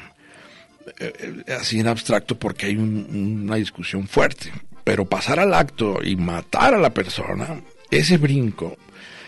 Eh, 0.99 1.43
eh, 1.47 1.53
así 1.53 1.79
en 1.79 1.87
abstracto 1.87 2.37
porque 2.37 2.67
hay 2.67 2.77
una 2.77 3.55
discusión 3.55 4.07
fuerte. 4.07 4.51
Pero 4.87 5.03
pasar 5.03 5.37
al 5.41 5.53
acto 5.53 5.99
y 6.01 6.15
matar 6.15 6.73
a 6.73 6.77
la 6.77 6.93
persona, 6.93 7.61
ese 7.91 8.17
brinco, 8.17 8.77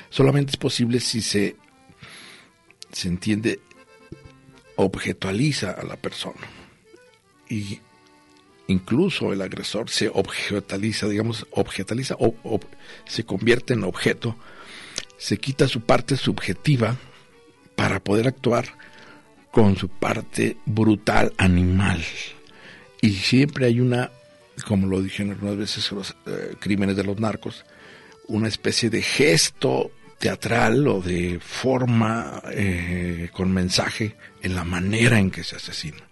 solamente 0.10 0.52
es 0.52 0.58
posible 0.58 1.02
si 1.02 1.22
se, 1.22 1.58
se 2.94 3.10
entiende 3.10 3.60
objetualiza 4.78 5.72
a 5.72 5.84
la 5.84 5.98
persona. 5.98 6.48
Y 7.50 7.82
incluso 8.68 9.34
el 9.34 9.42
agresor 9.42 9.90
se 9.90 10.08
objetaliza, 10.08 11.10
digamos, 11.10 11.46
objetaliza 11.52 12.16
o, 12.20 12.62
se 13.06 13.26
convierte 13.26 13.74
en 13.74 13.84
objeto, 13.84 14.38
se 15.18 15.40
quita 15.40 15.68
su 15.68 15.82
parte 15.82 16.16
subjetiva 16.16 16.96
para 17.76 18.00
poder 18.02 18.30
actuar 18.30 18.78
con 19.52 19.76
su 19.76 19.90
parte 19.90 20.56
brutal 20.66 21.34
animal. 21.38 22.02
Y 23.02 23.10
siempre 23.16 23.66
hay 23.66 23.82
una, 23.82 24.10
como 24.66 24.88
lo 24.88 25.02
dijeron 25.02 25.32
algunas 25.32 25.58
veces 25.58 25.92
los 25.92 26.16
eh, 26.26 26.56
crímenes 26.60 26.96
de 26.96 27.04
los 27.04 27.20
narcos, 27.20 27.66
una 28.28 28.48
especie 28.48 28.90
de 28.90 29.02
gesto 29.02 29.92
teatral 30.20 30.88
o 30.88 31.02
de 31.02 31.40
forma 31.40 32.42
eh, 32.52 33.30
con 33.32 33.52
mensaje 33.52 34.16
en 34.42 34.56
la 34.56 34.64
manera 34.64 35.20
en 35.20 35.32
que 35.32 35.44
se 35.44 35.56
asesina. 35.56 36.04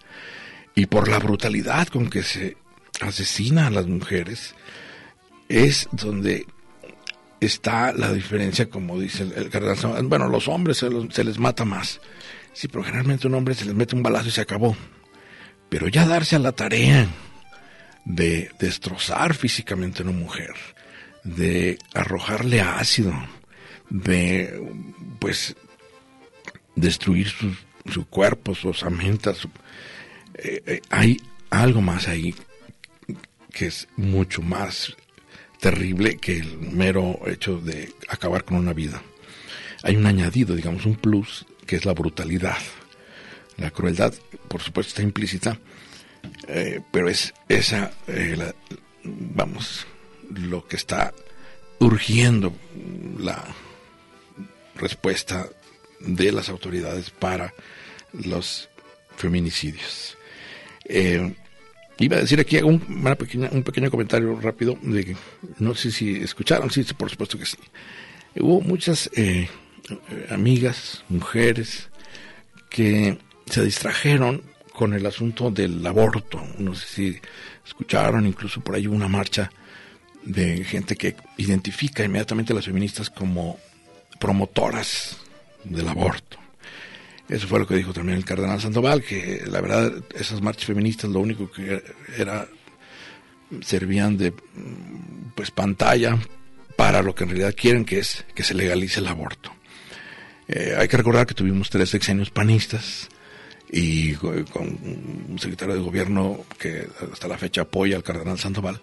Y 0.75 0.85
por 0.85 1.07
la 1.07 1.19
brutalidad 1.19 1.87
con 1.87 2.09
que 2.09 2.23
se 2.23 2.57
asesina 3.01 3.67
a 3.67 3.69
las 3.69 3.87
mujeres, 3.87 4.55
es 5.49 5.87
donde 5.91 6.45
está 7.39 7.91
la 7.93 8.11
diferencia, 8.11 8.69
como 8.69 8.99
dice 8.99 9.23
el, 9.23 9.49
cardenal. 9.49 10.07
Bueno, 10.07 10.27
los 10.27 10.47
hombres 10.47 10.77
se, 10.77 10.89
se, 11.11 11.23
les 11.23 11.39
mata 11.39 11.65
más. 11.65 11.99
Sí, 12.53 12.67
pero 12.67 12.83
generalmente 12.83 13.27
un 13.27 13.35
hombre 13.35 13.55
se 13.55 13.65
les 13.65 13.75
mete 13.75 13.95
un 13.95 14.03
balazo 14.03 14.29
y 14.29 14.31
se 14.31 14.41
acabó. 14.41 14.75
Pero 15.69 15.87
ya 15.87 16.05
darse 16.05 16.35
a 16.35 16.39
la 16.39 16.53
tarea 16.53 17.07
de 18.07 18.49
destrozar 18.57 19.33
físicamente 19.33 20.01
a 20.01 20.05
una 20.05 20.17
mujer, 20.17 20.53
de 21.25 21.77
arrojarle 21.93 22.61
ácido, 22.61 23.13
de 23.89 24.61
pues 25.19 25.55
destruir 26.75 27.27
su, 27.27 27.53
su 27.91 28.07
cuerpo, 28.07 28.55
su 28.55 28.69
osamenta. 28.69 29.31
Eh, 30.35 30.63
eh, 30.65 30.81
hay 30.89 31.21
algo 31.49 31.81
más 31.81 32.07
ahí 32.07 32.33
que 33.51 33.67
es 33.67 33.89
mucho 33.97 34.41
más 34.41 34.95
terrible 35.59 36.17
que 36.17 36.37
el 36.37 36.59
mero 36.59 37.19
hecho 37.25 37.59
de 37.59 37.93
acabar 38.07 38.45
con 38.45 38.57
una 38.57 38.71
vida. 38.71 39.01
Hay 39.83 39.97
un 39.97 40.05
añadido, 40.05 40.55
digamos, 40.55 40.85
un 40.85 40.95
plus, 40.95 41.45
que 41.65 41.75
es 41.75 41.83
la 41.83 41.93
brutalidad. 41.93 42.57
La 43.57 43.71
crueldad, 43.71 44.13
por 44.47 44.61
supuesto, 44.61 44.91
está 44.91 45.01
implícita, 45.01 45.59
eh, 46.47 46.81
pero 46.91 47.09
es 47.09 47.33
esa, 47.49 47.91
vamos, 49.03 49.85
lo 50.29 50.67
que 50.67 50.75
está 50.75 51.13
urgiendo 51.79 52.53
la 53.19 53.43
respuesta 54.75 55.47
de 55.99 56.31
las 56.31 56.49
autoridades 56.49 57.09
para 57.09 57.53
los 58.13 58.69
feminicidios. 59.15 60.17
Eh, 60.85 61.33
iba 61.99 62.17
a 62.17 62.21
decir 62.21 62.39
aquí 62.39 62.57
un, 62.57 62.81
un 63.51 63.63
pequeño 63.63 63.91
comentario 63.91 64.39
rápido, 64.39 64.77
de, 64.81 65.15
no 65.59 65.75
sé 65.75 65.91
si 65.91 66.17
escucharon, 66.17 66.69
sí, 66.69 66.83
por 66.83 67.09
supuesto 67.09 67.37
que 67.37 67.45
sí. 67.45 67.57
Hubo 68.35 68.61
muchas 68.61 69.09
eh, 69.15 69.49
amigas, 70.29 71.03
mujeres, 71.09 71.89
que 72.69 73.17
se 73.47 73.63
distrajeron 73.63 74.43
con 74.77 74.93
el 74.93 75.07
asunto 75.07 75.49
del 75.49 75.85
aborto. 75.87 76.39
No 76.59 76.75
sé 76.75 76.85
si 76.85 77.19
escucharon, 77.65 78.27
incluso 78.27 78.61
por 78.61 78.75
ahí 78.75 78.87
hubo 78.87 78.95
una 78.95 79.07
marcha 79.07 79.51
de 80.23 80.63
gente 80.63 80.95
que 80.95 81.15
identifica 81.37 82.03
inmediatamente 82.03 82.53
a 82.53 82.57
las 82.57 82.65
feministas 82.65 83.09
como 83.09 83.57
promotoras 84.19 85.17
del 85.63 85.87
aborto. 85.87 86.37
Eso 87.27 87.47
fue 87.47 87.57
lo 87.57 87.65
que 87.65 87.73
dijo 87.73 87.91
también 87.91 88.19
el 88.19 88.23
cardenal 88.23 88.61
Sandoval, 88.61 89.01
que 89.01 89.45
la 89.47 89.61
verdad 89.61 89.91
esas 90.13 90.43
marchas 90.43 90.65
feministas 90.65 91.09
lo 91.09 91.21
único 91.21 91.49
que 91.51 91.81
era 92.15 92.47
servían 93.61 94.15
de 94.15 94.31
pues 95.33 95.49
pantalla 95.49 96.19
para 96.75 97.01
lo 97.01 97.15
que 97.15 97.23
en 97.23 97.31
realidad 97.31 97.55
quieren 97.57 97.83
que 97.83 97.97
es 97.97 98.25
que 98.35 98.43
se 98.43 98.53
legalice 98.53 98.99
el 98.99 99.07
aborto. 99.07 99.51
Eh, 100.47 100.75
hay 100.77 100.87
que 100.87 100.97
recordar 100.97 101.25
que 101.25 101.33
tuvimos 101.33 101.71
tres 101.71 101.89
sexenios 101.89 102.29
panistas 102.29 103.09
y 103.69 104.13
con 104.13 104.67
un 105.29 105.37
secretario 105.39 105.75
de 105.75 105.81
gobierno 105.81 106.45
que 106.57 106.87
hasta 107.11 107.27
la 107.27 107.37
fecha 107.37 107.61
apoya 107.61 107.97
al 107.97 108.03
cardenal 108.03 108.39
Sandoval 108.39 108.81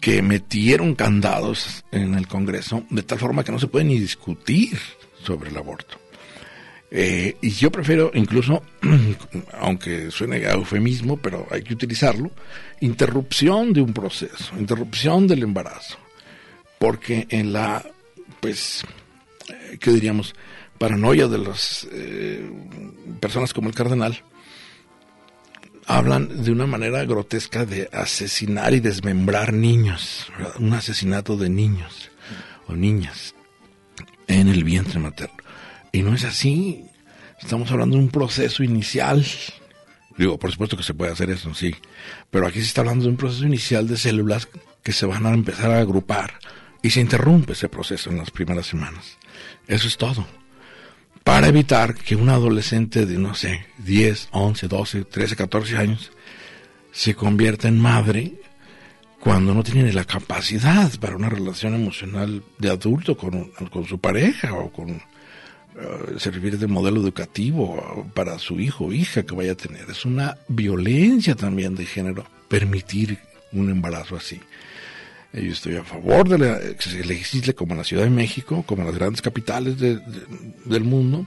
que 0.00 0.22
metieron 0.22 0.94
candados 0.94 1.84
en 1.90 2.14
el 2.14 2.28
Congreso 2.28 2.84
de 2.90 3.02
tal 3.02 3.18
forma 3.18 3.44
que 3.44 3.52
no 3.52 3.58
se 3.58 3.66
puede 3.66 3.84
ni 3.84 3.98
discutir 3.98 4.78
sobre 5.22 5.50
el 5.50 5.56
aborto. 5.56 5.98
Eh, 6.94 7.36
y 7.40 7.50
yo 7.50 7.72
prefiero 7.72 8.10
incluso, 8.14 8.62
aunque 9.58 10.10
suene 10.10 10.44
a 10.46 10.52
eufemismo, 10.52 11.16
pero 11.16 11.46
hay 11.50 11.62
que 11.62 11.72
utilizarlo, 11.72 12.30
interrupción 12.80 13.72
de 13.72 13.80
un 13.80 13.94
proceso, 13.94 14.52
interrupción 14.58 15.26
del 15.26 15.42
embarazo. 15.42 15.96
Porque 16.78 17.26
en 17.30 17.52
la, 17.52 17.82
pues, 18.40 18.84
eh, 19.48 19.78
¿qué 19.80 19.90
diríamos? 19.90 20.34
Paranoia 20.82 21.28
de 21.28 21.38
las 21.38 21.86
eh, 21.92 22.50
personas 23.20 23.54
como 23.54 23.68
el 23.68 23.74
cardenal, 23.76 24.20
hablan 25.86 26.42
de 26.42 26.50
una 26.50 26.66
manera 26.66 27.04
grotesca 27.04 27.64
de 27.64 27.88
asesinar 27.92 28.74
y 28.74 28.80
desmembrar 28.80 29.52
niños, 29.52 30.26
un 30.58 30.72
asesinato 30.72 31.36
de 31.36 31.50
niños 31.50 32.10
o 32.66 32.74
niñas 32.74 33.36
en 34.26 34.48
el 34.48 34.64
vientre 34.64 34.98
materno. 34.98 35.36
Y 35.92 36.02
no 36.02 36.16
es 36.16 36.24
así. 36.24 36.84
Estamos 37.40 37.70
hablando 37.70 37.96
de 37.96 38.02
un 38.02 38.10
proceso 38.10 38.64
inicial. 38.64 39.24
Digo, 40.18 40.36
por 40.36 40.50
supuesto 40.50 40.76
que 40.76 40.82
se 40.82 40.94
puede 40.94 41.12
hacer 41.12 41.30
eso, 41.30 41.54
sí. 41.54 41.76
Pero 42.28 42.44
aquí 42.48 42.58
se 42.58 42.66
está 42.66 42.80
hablando 42.80 43.04
de 43.04 43.10
un 43.10 43.16
proceso 43.16 43.46
inicial 43.46 43.86
de 43.86 43.96
células 43.96 44.48
que 44.82 44.90
se 44.90 45.06
van 45.06 45.26
a 45.26 45.32
empezar 45.32 45.70
a 45.70 45.78
agrupar 45.78 46.40
y 46.82 46.90
se 46.90 47.00
interrumpe 47.00 47.52
ese 47.52 47.68
proceso 47.68 48.10
en 48.10 48.16
las 48.16 48.32
primeras 48.32 48.66
semanas. 48.66 49.16
Eso 49.68 49.86
es 49.86 49.96
todo. 49.96 50.26
Para 51.24 51.48
evitar 51.48 51.94
que 51.94 52.16
un 52.16 52.28
adolescente 52.28 53.06
de, 53.06 53.18
no 53.18 53.34
sé, 53.34 53.66
10, 53.78 54.28
11, 54.32 54.68
12, 54.68 55.04
13, 55.04 55.36
14 55.36 55.76
años 55.76 56.12
se 56.90 57.14
convierta 57.14 57.68
en 57.68 57.78
madre 57.80 58.32
cuando 59.20 59.54
no 59.54 59.62
tiene 59.62 59.92
la 59.92 60.04
capacidad 60.04 60.90
para 60.98 61.14
una 61.14 61.28
relación 61.28 61.74
emocional 61.74 62.42
de 62.58 62.70
adulto 62.70 63.16
con, 63.16 63.50
con 63.70 63.86
su 63.86 63.98
pareja 63.98 64.52
o 64.52 64.72
con 64.72 64.90
uh, 64.90 66.18
servir 66.18 66.58
de 66.58 66.66
modelo 66.66 67.00
educativo 67.00 68.10
para 68.14 68.38
su 68.40 68.58
hijo 68.58 68.86
o 68.86 68.92
hija 68.92 69.22
que 69.22 69.34
vaya 69.34 69.52
a 69.52 69.56
tener. 69.56 69.88
Es 69.88 70.04
una 70.04 70.38
violencia 70.48 71.36
también 71.36 71.76
de 71.76 71.86
género 71.86 72.26
permitir 72.48 73.20
un 73.52 73.70
embarazo 73.70 74.16
así. 74.16 74.40
Yo 75.32 75.52
estoy 75.52 75.76
a 75.76 75.84
favor 75.84 76.28
de 76.28 76.76
que 76.76 76.90
se 76.90 77.04
legisle 77.04 77.54
como 77.54 77.74
la 77.74 77.84
Ciudad 77.84 78.04
de 78.04 78.10
México, 78.10 78.64
como 78.66 78.84
las 78.84 78.94
grandes 78.94 79.22
capitales 79.22 79.78
del 79.78 80.84
mundo, 80.84 81.26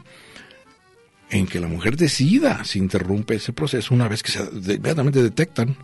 en 1.31 1.47
que 1.47 1.59
la 1.59 1.67
mujer 1.67 1.97
decida 1.97 2.63
si 2.65 2.77
interrumpe 2.77 3.35
ese 3.35 3.51
proceso 3.51 3.95
una 3.95 4.07
vez 4.07 4.21
que 4.21 4.31
se 4.31 4.43
inmediatamente 4.43 5.23
detectan 5.23 5.75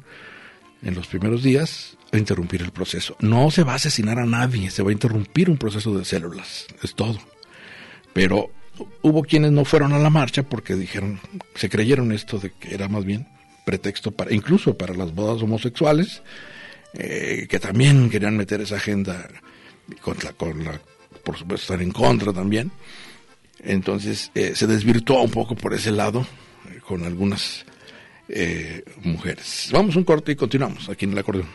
en 0.83 0.95
los 0.95 1.07
primeros 1.07 1.41
días 1.41 1.97
interrumpir 2.13 2.61
el 2.61 2.71
proceso. 2.71 3.15
No 3.19 3.49
se 3.51 3.63
va 3.63 3.73
a 3.73 3.75
asesinar 3.75 4.19
a 4.19 4.25
nadie, 4.25 4.69
se 4.69 4.83
va 4.83 4.89
a 4.89 4.93
interrumpir 4.93 5.49
un 5.49 5.57
proceso 5.57 5.97
de 5.97 6.05
células, 6.05 6.67
es 6.83 6.93
todo. 6.93 7.19
Pero 8.13 8.51
hubo 9.01 9.23
quienes 9.23 9.51
no 9.51 9.65
fueron 9.65 9.93
a 9.93 9.99
la 9.99 10.09
marcha 10.09 10.43
porque 10.43 10.75
dijeron, 10.75 11.19
se 11.55 11.69
creyeron 11.69 12.11
esto 12.11 12.37
de 12.37 12.51
que 12.51 12.73
era 12.73 12.87
más 12.87 13.05
bien 13.05 13.27
pretexto 13.65 14.11
para, 14.11 14.33
incluso 14.33 14.77
para 14.77 14.93
las 14.93 15.13
bodas 15.13 15.41
homosexuales, 15.41 16.21
eh, 16.93 17.47
que 17.49 17.59
también 17.59 18.09
querían 18.09 18.35
meter 18.35 18.61
esa 18.61 18.75
agenda 18.75 19.27
con 20.01 20.17
la, 20.23 20.31
por 20.33 21.37
supuesto, 21.37 21.55
estar 21.55 21.81
en 21.81 21.91
contra 21.91 22.33
también. 22.33 22.71
Entonces 23.63 24.31
eh, 24.35 24.53
se 24.55 24.67
desvirtuó 24.67 25.21
un 25.21 25.31
poco 25.31 25.55
por 25.55 25.73
ese 25.73 25.91
lado 25.91 26.25
eh, 26.69 26.79
con 26.79 27.03
algunas 27.03 27.65
mujeres. 29.03 29.69
Vamos 29.73 29.97
un 29.97 30.05
corte 30.05 30.31
y 30.31 30.35
continuamos 30.37 30.87
aquí 30.87 31.03
en 31.03 31.11
el 31.11 31.17
acordeón. 31.17 31.47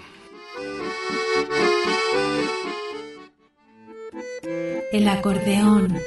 El 4.92 5.08
acordeón. 5.08 5.98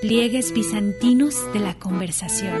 Pliegues 0.00 0.52
bizantinos 0.52 1.52
de 1.52 1.58
la 1.58 1.74
conversación. 1.74 2.60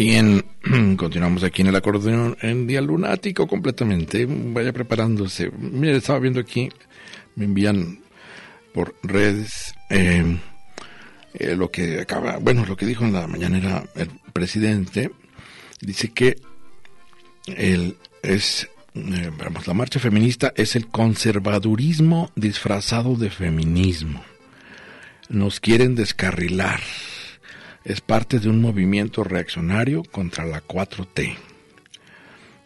Continuamos 0.96 1.44
aquí 1.44 1.60
en 1.60 1.68
el 1.68 1.76
acordeón 1.76 2.34
en 2.40 2.66
día 2.66 2.80
lunático 2.80 3.46
completamente. 3.46 4.26
Vaya 4.26 4.72
preparándose. 4.72 5.50
Mire, 5.50 5.96
estaba 5.96 6.18
viendo 6.18 6.40
aquí, 6.40 6.70
me 7.36 7.44
envían 7.44 8.00
por 8.72 8.94
redes 9.02 9.74
eh, 9.90 10.38
eh, 11.34 11.54
lo 11.54 11.70
que 11.70 12.00
acaba, 12.00 12.38
bueno, 12.38 12.64
lo 12.64 12.78
que 12.78 12.86
dijo 12.86 13.04
en 13.04 13.12
la 13.12 13.26
mañanera 13.26 13.84
el 13.94 14.08
presidente. 14.32 15.10
Dice 15.82 16.08
que 16.12 16.36
el, 17.46 17.98
es, 18.22 18.70
eh, 18.94 19.30
la 19.66 19.74
marcha 19.74 20.00
feminista 20.00 20.54
es 20.56 20.76
el 20.76 20.86
conservadurismo 20.86 22.30
disfrazado 22.36 23.16
de 23.16 23.28
feminismo. 23.28 24.24
Nos 25.28 25.60
quieren 25.60 25.94
descarrilar 25.94 26.80
es 27.84 28.00
parte 28.00 28.38
de 28.38 28.48
un 28.48 28.60
movimiento 28.60 29.24
reaccionario 29.24 30.02
contra 30.02 30.44
la 30.44 30.62
4T. 30.62 31.36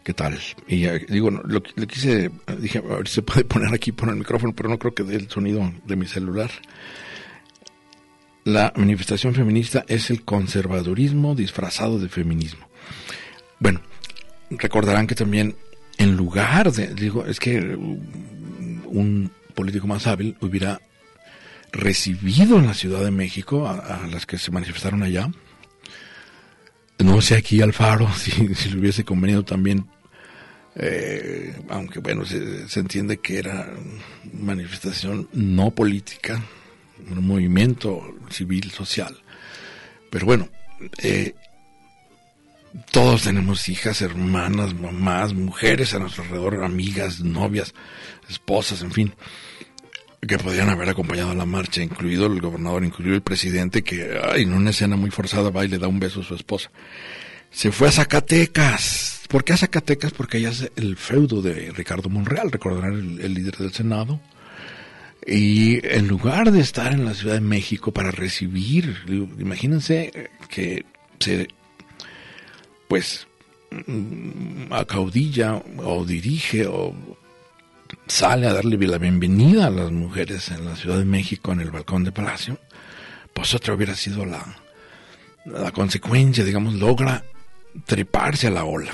¿Qué 0.03 0.13
tal? 0.13 0.39
Y 0.67 0.85
digo, 1.09 1.31
lo, 1.31 1.63
quise, 1.63 2.29
dije, 2.59 2.79
a 2.79 2.97
ver 2.97 3.07
si 3.07 3.15
se 3.15 3.21
puede 3.23 3.43
poner 3.45 3.73
aquí 3.73 3.91
por 3.91 4.09
el 4.09 4.17
micrófono, 4.17 4.53
pero 4.55 4.69
no 4.69 4.77
creo 4.77 4.93
que 4.93 5.03
dé 5.03 5.15
el 5.15 5.29
sonido 5.29 5.71
de 5.85 5.95
mi 5.95 6.05
celular. 6.05 6.51
La 8.43 8.71
manifestación 8.75 9.33
feminista 9.33 9.83
es 9.87 10.11
el 10.11 10.23
conservadurismo 10.23 11.33
disfrazado 11.33 11.97
de 11.97 12.09
feminismo. 12.09 12.67
Bueno, 13.59 13.81
recordarán 14.51 15.07
que 15.07 15.15
también 15.15 15.55
en 15.97 16.15
lugar 16.15 16.71
de, 16.71 16.93
digo, 16.93 17.25
es 17.25 17.39
que 17.39 17.59
un 17.59 19.31
político 19.55 19.87
más 19.87 20.05
hábil 20.05 20.35
hubiera 20.41 20.79
recibido 21.75 22.57
en 22.57 22.67
la 22.67 22.73
Ciudad 22.73 23.03
de 23.03 23.11
México 23.11 23.67
a, 23.67 24.07
las 24.07 24.25
que 24.25 24.37
se 24.37 24.51
manifestaron 24.51 25.03
allá. 25.03 25.29
No 26.99 27.21
sé 27.21 27.35
aquí 27.35 27.61
Alfaro 27.61 28.11
si, 28.17 28.55
si 28.55 28.69
le 28.69 28.79
hubiese 28.79 29.03
convenido 29.03 29.43
también, 29.43 29.85
eh, 30.75 31.53
aunque 31.69 31.99
bueno, 31.99 32.25
se, 32.25 32.67
se, 32.67 32.79
entiende 32.79 33.17
que 33.17 33.39
era 33.39 33.73
manifestación 34.33 35.29
no 35.33 35.71
política, 35.71 36.41
un 37.09 37.27
movimiento 37.27 38.01
civil, 38.29 38.71
social. 38.71 39.17
Pero 40.09 40.25
bueno, 40.25 40.47
eh, 40.99 41.35
todos 42.91 43.23
tenemos 43.23 43.67
hijas, 43.67 44.01
hermanas, 44.01 44.73
mamás, 44.73 45.33
mujeres 45.33 45.93
a 45.93 45.99
nuestro 45.99 46.23
alrededor, 46.23 46.63
amigas, 46.63 47.19
novias, 47.19 47.73
esposas, 48.29 48.81
en 48.81 48.91
fin 48.91 49.13
que 50.21 50.37
podrían 50.37 50.69
haber 50.69 50.89
acompañado 50.89 51.31
a 51.31 51.35
la 51.35 51.45
marcha, 51.45 51.81
incluido 51.81 52.25
el 52.25 52.41
gobernador, 52.41 52.83
incluido 52.83 53.15
el 53.15 53.21
presidente, 53.21 53.83
que 53.83 54.19
en 54.35 54.53
una 54.53 54.71
escena 54.71 54.95
muy 54.95 55.11
forzada 55.11 55.49
va 55.49 55.65
y 55.65 55.67
le 55.67 55.77
da 55.77 55.87
un 55.87 55.99
beso 55.99 56.21
a 56.21 56.23
su 56.23 56.35
esposa. 56.35 56.71
Se 57.51 57.71
fue 57.71 57.87
a 57.87 57.91
Zacatecas. 57.91 59.21
¿Por 59.29 59.43
qué 59.43 59.53
a 59.53 59.57
Zacatecas? 59.57 60.11
Porque 60.11 60.37
allá 60.37 60.49
es 60.49 60.71
el 60.75 60.97
feudo 60.97 61.41
de 61.41 61.71
Ricardo 61.71 62.09
Monreal, 62.09 62.51
recordarán 62.51 63.19
el, 63.21 63.33
líder 63.33 63.57
del 63.57 63.73
Senado. 63.73 64.19
Y 65.25 65.85
en 65.87 66.07
lugar 66.07 66.51
de 66.51 66.59
estar 66.59 66.93
en 66.93 67.05
la 67.05 67.13
Ciudad 67.13 67.35
de 67.35 67.41
México 67.41 67.91
para 67.91 68.11
recibir, 68.11 68.97
imagínense 69.39 70.29
que 70.49 70.85
se, 71.19 71.47
pues, 72.87 73.25
mm, 73.87 74.71
acaudilla 74.71 75.63
o 75.77 76.05
dirige 76.05 76.67
o 76.67 76.93
sale 78.07 78.47
a 78.47 78.53
darle 78.53 78.77
la 78.87 78.97
bienvenida 78.97 79.67
a 79.67 79.71
las 79.71 79.91
mujeres 79.91 80.49
en 80.49 80.65
la 80.65 80.75
Ciudad 80.75 80.97
de 80.97 81.05
México 81.05 81.51
en 81.51 81.61
el 81.61 81.71
balcón 81.71 82.03
de 82.03 82.11
Palacio, 82.11 82.59
pues 83.33 83.53
otra 83.53 83.73
hubiera 83.73 83.95
sido 83.95 84.25
la, 84.25 84.43
la 85.45 85.71
consecuencia, 85.71 86.43
digamos, 86.43 86.75
logra 86.75 87.23
treparse 87.85 88.47
a 88.47 88.51
la 88.51 88.63
ola. 88.63 88.91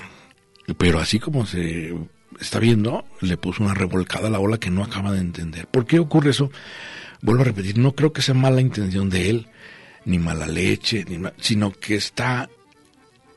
Pero 0.78 1.00
así 1.00 1.20
como 1.20 1.46
se 1.46 1.94
está 2.40 2.60
viendo, 2.60 3.06
le 3.20 3.38
puso 3.38 3.64
una 3.64 3.74
revolcada 3.74 4.28
a 4.28 4.32
la 4.32 4.40
ola 4.40 4.58
que 4.58 4.70
no 4.70 4.84
acaba 4.84 5.12
de 5.12 5.20
entender. 5.20 5.68
¿Por 5.68 5.86
qué 5.86 6.00
ocurre 6.00 6.32
eso? 6.32 6.52
Vuelvo 7.22 7.42
a 7.42 7.46
repetir, 7.46 7.78
no 7.78 7.94
creo 7.94 8.14
que 8.14 8.22
sea 8.22 8.34
mala 8.34 8.62
intención 8.62 9.10
de 9.10 9.30
él, 9.30 9.48
ni 10.06 10.18
mala 10.18 10.48
leche, 10.48 11.06
ni 11.08 11.20
sino 11.38 11.72
que 11.72 11.96
está 11.96 12.50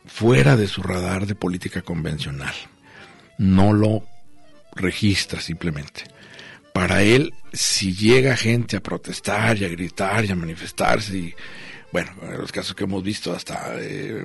fuera 0.07 0.57
de 0.57 0.69
su 0.69 0.83
radar 0.83 1.27
de 1.27 1.35
política 1.35 1.83
convencional. 1.83 2.55
No 3.37 3.73
lo 3.73 4.05
registra 4.75 5.41
simplemente. 5.41 6.05
Para 6.73 7.03
él, 7.03 7.33
si 7.53 7.95
llega 7.95 8.37
gente 8.37 8.77
a 8.77 8.83
protestar 8.83 9.57
y 9.59 9.65
a 9.65 9.69
gritar 9.69 10.25
y 10.25 10.33
a 10.33 10.37
manifestarse, 10.37 11.17
y 11.17 11.35
bueno, 11.93 12.11
en 12.23 12.39
los 12.39 12.51
casos 12.51 12.75
que 12.75 12.85
hemos 12.85 13.03
visto 13.03 13.33
hasta 13.33 13.75
eh, 13.79 14.25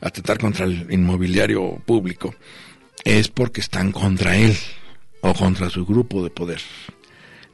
atentar 0.00 0.38
contra 0.38 0.64
el 0.64 0.86
inmobiliario 0.90 1.82
público, 1.84 2.34
es 3.04 3.28
porque 3.28 3.60
están 3.60 3.92
contra 3.92 4.36
él. 4.36 4.56
o 5.22 5.34
contra 5.34 5.70
su 5.70 5.84
grupo 5.84 6.22
de 6.22 6.30
poder. 6.30 6.60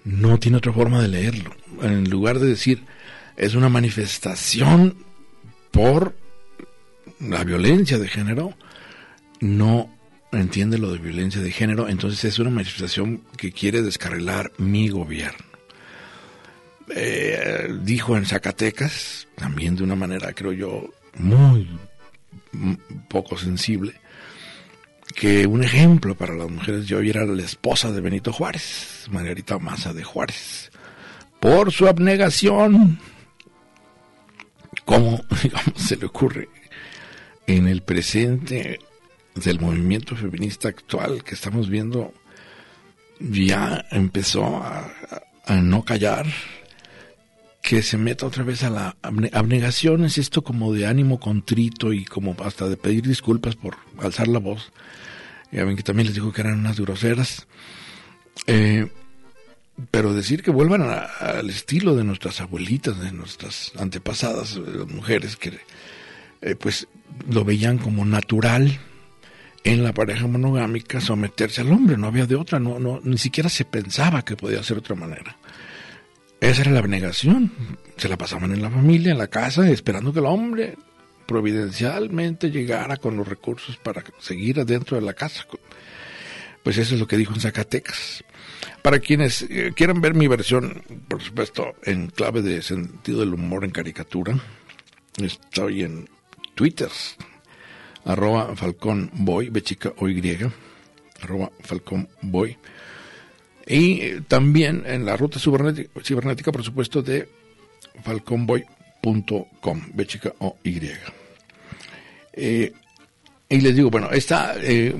No 0.04 0.38
tiene 0.38 0.58
otra 0.58 0.72
forma 0.72 1.00
de 1.00 1.08
leerlo. 1.08 1.54
En 1.80 2.10
lugar 2.10 2.38
de 2.38 2.48
decir 2.48 2.84
es 3.36 3.54
una 3.54 3.68
manifestación 3.68 4.96
por 5.70 6.14
la 7.20 7.44
violencia 7.44 7.98
de 7.98 8.08
género, 8.08 8.54
no 9.40 9.90
entiende 10.32 10.78
lo 10.78 10.92
de 10.92 10.98
violencia 10.98 11.40
de 11.40 11.52
género, 11.52 11.88
entonces 11.88 12.24
es 12.24 12.38
una 12.38 12.50
manifestación 12.50 13.22
que 13.36 13.52
quiere 13.52 13.82
descarrilar 13.82 14.52
mi 14.58 14.88
gobierno. 14.88 15.44
Eh, 16.94 17.74
dijo 17.82 18.16
en 18.16 18.26
Zacatecas, 18.26 19.28
también 19.36 19.76
de 19.76 19.84
una 19.84 19.94
manera, 19.94 20.32
creo 20.32 20.52
yo, 20.52 20.90
muy 21.16 21.68
poco 23.08 23.36
sensible, 23.36 23.94
que 25.14 25.46
un 25.46 25.62
ejemplo 25.62 26.14
para 26.14 26.34
las 26.34 26.50
mujeres 26.50 26.88
de 26.88 26.96
hoy 26.96 27.10
era 27.10 27.24
la 27.24 27.42
esposa 27.42 27.92
de 27.92 28.00
Benito 28.00 28.32
Juárez, 28.32 29.06
Margarita 29.10 29.58
Maza 29.58 29.92
de 29.92 30.04
Juárez, 30.04 30.70
por 31.40 31.72
su 31.72 31.86
abnegación. 31.86 32.98
¿Cómo 34.84 35.22
digamos, 35.42 35.74
se 35.76 35.96
le 35.96 36.06
ocurre 36.06 36.48
en 37.46 37.68
el 37.68 37.82
presente 37.82 38.78
del 39.34 39.60
movimiento 39.60 40.14
feminista 40.16 40.68
actual 40.68 41.24
que 41.24 41.34
estamos 41.34 41.68
viendo 41.68 42.12
ya 43.18 43.86
empezó 43.90 44.56
a, 44.56 44.92
no 45.62 45.84
callar, 45.84 46.26
que 47.62 47.82
se 47.82 47.96
meta 47.96 48.26
otra 48.26 48.42
vez 48.42 48.62
a 48.64 48.70
la 48.70 48.96
abnegación, 49.02 50.04
es 50.04 50.18
esto 50.18 50.42
como 50.42 50.72
de 50.72 50.86
ánimo 50.86 51.20
contrito 51.20 51.92
y 51.92 52.04
como 52.04 52.36
hasta 52.44 52.68
de 52.68 52.76
pedir 52.76 53.06
disculpas 53.06 53.54
por 53.54 53.76
alzar 53.98 54.28
la 54.28 54.38
voz. 54.38 54.72
Ya 55.52 55.64
ven 55.64 55.76
que 55.76 55.82
también 55.82 56.06
les 56.06 56.14
dijo 56.14 56.32
que 56.32 56.40
eran 56.40 56.58
unas 56.58 56.80
groseras. 56.80 57.46
Eh, 58.46 58.90
pero 59.90 60.14
decir 60.14 60.42
que 60.42 60.50
vuelvan 60.50 60.82
al 60.82 61.50
estilo 61.50 61.94
de 61.94 62.04
nuestras 62.04 62.40
abuelitas, 62.40 62.98
de 63.00 63.12
nuestras 63.12 63.72
antepasadas, 63.78 64.56
las 64.56 64.88
mujeres 64.88 65.36
que 65.36 65.58
eh, 66.40 66.54
pues 66.54 66.88
lo 67.28 67.44
veían 67.44 67.78
como 67.78 68.04
natural, 68.04 68.80
en 69.64 69.84
la 69.84 69.92
pareja 69.92 70.26
monogámica 70.26 71.00
someterse 71.00 71.60
al 71.60 71.72
hombre, 71.72 71.96
no 71.96 72.08
había 72.08 72.26
de 72.26 72.34
otra, 72.34 72.58
no, 72.58 72.78
no, 72.78 73.00
ni 73.02 73.18
siquiera 73.18 73.48
se 73.48 73.64
pensaba 73.64 74.24
que 74.24 74.36
podía 74.36 74.62
ser 74.62 74.76
de 74.76 74.80
otra 74.80 74.96
manera. 74.96 75.36
Esa 76.40 76.62
era 76.62 76.72
la 76.72 76.80
abnegación, 76.80 77.52
se 77.96 78.08
la 78.08 78.18
pasaban 78.18 78.52
en 78.52 78.62
la 78.62 78.70
familia, 78.70 79.12
en 79.12 79.18
la 79.18 79.28
casa, 79.28 79.68
esperando 79.70 80.12
que 80.12 80.18
el 80.18 80.26
hombre 80.26 80.76
providencialmente 81.26 82.50
llegara 82.50 82.96
con 82.96 83.16
los 83.16 83.28
recursos 83.28 83.76
para 83.76 84.02
seguir 84.18 84.58
adentro 84.58 84.96
de 84.96 85.06
la 85.06 85.14
casa. 85.14 85.46
Pues 86.64 86.78
eso 86.78 86.94
es 86.94 87.00
lo 87.00 87.06
que 87.06 87.16
dijo 87.16 87.34
en 87.34 87.40
Zacatecas. 87.40 88.24
Para 88.82 88.98
quienes 88.98 89.42
eh, 89.42 89.72
quieran 89.74 90.00
ver 90.00 90.14
mi 90.14 90.26
versión, 90.26 90.82
por 91.08 91.22
supuesto, 91.22 91.74
en 91.84 92.08
clave 92.08 92.42
de 92.42 92.62
sentido 92.62 93.20
del 93.20 93.34
humor 93.34 93.64
en 93.64 93.70
caricatura, 93.70 94.36
estoy 95.16 95.84
en 95.84 96.08
Twitter, 96.54 96.90
arroba 98.04 98.54
Falcón 98.56 99.10
Boy, 99.12 99.48
bechica 99.48 99.92
o 99.98 100.08
Y, 100.08 100.38
arroba 101.20 101.50
Falcón 101.60 102.08
Boy. 102.20 102.56
Y 103.66 104.00
eh, 104.00 104.22
también 104.26 104.84
en 104.86 105.04
la 105.04 105.16
ruta 105.16 105.38
cibernética, 105.38 106.52
por 106.52 106.64
supuesto, 106.64 107.02
de 107.02 107.28
falconboy.com, 108.02 109.82
bechica 109.94 110.32
o 110.38 110.56
Y. 110.64 110.80
Eh, 112.32 112.72
y 113.48 113.60
les 113.60 113.76
digo, 113.76 113.90
bueno, 113.90 114.10
esta 114.10 114.54
eh, 114.56 114.94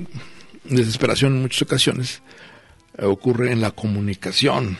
desesperación 0.63 1.35
en 1.35 1.41
muchas 1.41 1.63
ocasiones 1.63 2.21
ocurre 2.99 3.51
en 3.51 3.59
la 3.59 3.71
comunicación, 3.71 4.77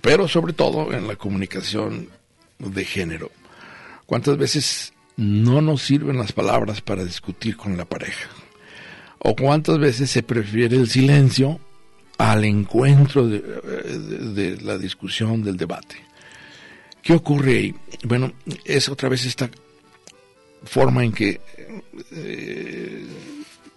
pero 0.00 0.26
sobre 0.26 0.52
todo 0.52 0.92
en 0.92 1.06
la 1.06 1.16
comunicación 1.16 2.08
de 2.58 2.84
género. 2.84 3.30
¿Cuántas 4.06 4.36
veces 4.36 4.93
no 5.16 5.60
nos 5.60 5.82
sirven 5.82 6.18
las 6.18 6.32
palabras 6.32 6.80
para 6.80 7.04
discutir 7.04 7.56
con 7.56 7.76
la 7.76 7.84
pareja. 7.84 8.28
O 9.18 9.34
cuántas 9.34 9.78
veces 9.78 10.10
se 10.10 10.22
prefiere 10.22 10.76
el 10.76 10.88
silencio 10.88 11.60
al 12.18 12.44
encuentro 12.44 13.26
de, 13.26 14.58
la 14.62 14.78
discusión, 14.78 15.42
del 15.42 15.56
debate. 15.56 15.96
¿Qué 17.02 17.12
ocurre 17.12 17.58
ahí? 17.58 17.74
Bueno, 18.04 18.32
es 18.64 18.88
otra 18.88 19.08
vez 19.08 19.24
esta 19.24 19.50
forma 20.64 21.04
en 21.04 21.12
que 21.12 21.40
eh, 22.12 23.06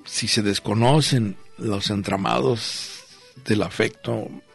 si 0.06 0.28
se 0.28 0.42
desconocen 0.42 1.36
los 1.58 1.90
entramados 1.90 3.04
del 3.46 3.64
afecto 3.64 4.30
eh, 4.30 4.47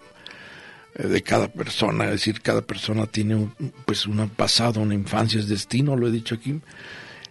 de 0.95 1.22
cada 1.22 1.49
persona, 1.49 2.05
es 2.07 2.11
decir, 2.12 2.40
cada 2.43 2.62
persona 2.62 3.07
tiene 3.07 3.34
un, 3.34 3.55
pues 3.86 4.07
un 4.07 4.28
pasado, 4.28 4.80
una 4.80 4.95
infancia, 4.95 5.40
es 5.40 5.49
destino, 5.49 5.97
lo 5.97 6.09
he 6.09 6.11
dicho 6.11 6.34
aquí. 6.34 6.61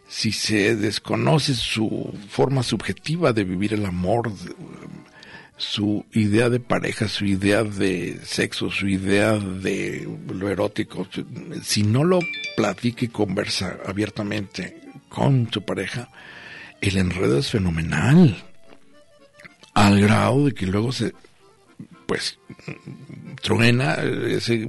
Si 0.08 0.32
se 0.32 0.76
desconoce 0.76 1.54
su 1.54 2.14
forma 2.30 2.64
subjetiva 2.64 3.32
de 3.34 3.44
vivir 3.44 3.74
el 3.74 3.86
amor, 3.86 4.32
su 5.58 6.06
idea 6.12 6.50
de 6.50 6.60
pareja, 6.60 7.08
su 7.08 7.26
idea 7.26 7.64
de 7.64 8.20
sexo, 8.24 8.72
su 8.72 8.88
idea 8.88 9.38
de 9.38 10.10
lo 10.34 10.50
erótico, 10.50 11.08
si 11.64 11.84
no 11.84 12.04
lo 12.04 12.20
platica 12.58 13.06
y 13.06 13.10
conversa 13.10 13.78
abiertamente 13.86 14.82
con 15.08 15.50
su 15.52 15.62
pareja, 15.62 16.10
el 16.82 16.98
enredo 16.98 17.38
es 17.38 17.52
fenomenal, 17.52 18.44
al 19.76 20.02
grado 20.02 20.46
de 20.46 20.54
que 20.54 20.66
luego 20.66 20.92
se 20.92 21.14
pues 22.12 22.38
truena 23.42 23.94
ese 23.94 24.68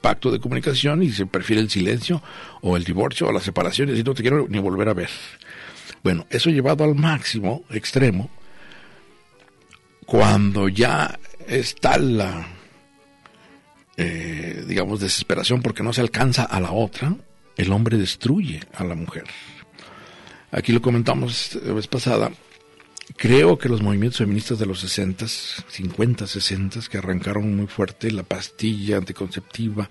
pacto 0.00 0.32
de 0.32 0.40
comunicación 0.40 1.00
y 1.04 1.12
se 1.12 1.26
prefiere 1.26 1.62
el 1.62 1.70
silencio 1.70 2.20
o 2.60 2.76
el 2.76 2.82
divorcio 2.82 3.28
o 3.28 3.32
la 3.32 3.38
separación 3.38 3.86
y 3.86 3.92
decir 3.92 4.04
no 4.04 4.14
te 4.14 4.22
quiero 4.22 4.46
ni 4.48 4.58
volver 4.58 4.88
a 4.88 4.92
ver. 4.92 5.08
Bueno, 6.02 6.26
eso 6.28 6.50
llevado 6.50 6.82
al 6.82 6.96
máximo, 6.96 7.62
extremo, 7.70 8.30
cuando 10.06 10.68
ya 10.68 11.20
está 11.46 11.98
la, 11.98 12.48
eh, 13.96 14.64
digamos, 14.66 14.98
desesperación 14.98 15.62
porque 15.62 15.84
no 15.84 15.92
se 15.92 16.00
alcanza 16.00 16.42
a 16.42 16.58
la 16.58 16.72
otra, 16.72 17.14
el 17.56 17.72
hombre 17.72 17.96
destruye 17.96 18.58
a 18.74 18.82
la 18.82 18.96
mujer. 18.96 19.22
Aquí 20.50 20.72
lo 20.72 20.82
comentamos 20.82 21.56
la 21.64 21.74
vez 21.74 21.86
pasada, 21.86 22.32
Creo 23.16 23.58
que 23.58 23.68
los 23.68 23.82
movimientos 23.82 24.18
feministas 24.18 24.58
de 24.58 24.66
los 24.66 24.80
60, 24.80 25.26
50, 25.26 26.26
60, 26.26 26.80
que 26.90 26.98
arrancaron 26.98 27.54
muy 27.54 27.66
fuerte, 27.66 28.10
la 28.10 28.22
pastilla 28.22 28.96
anticonceptiva, 28.96 29.88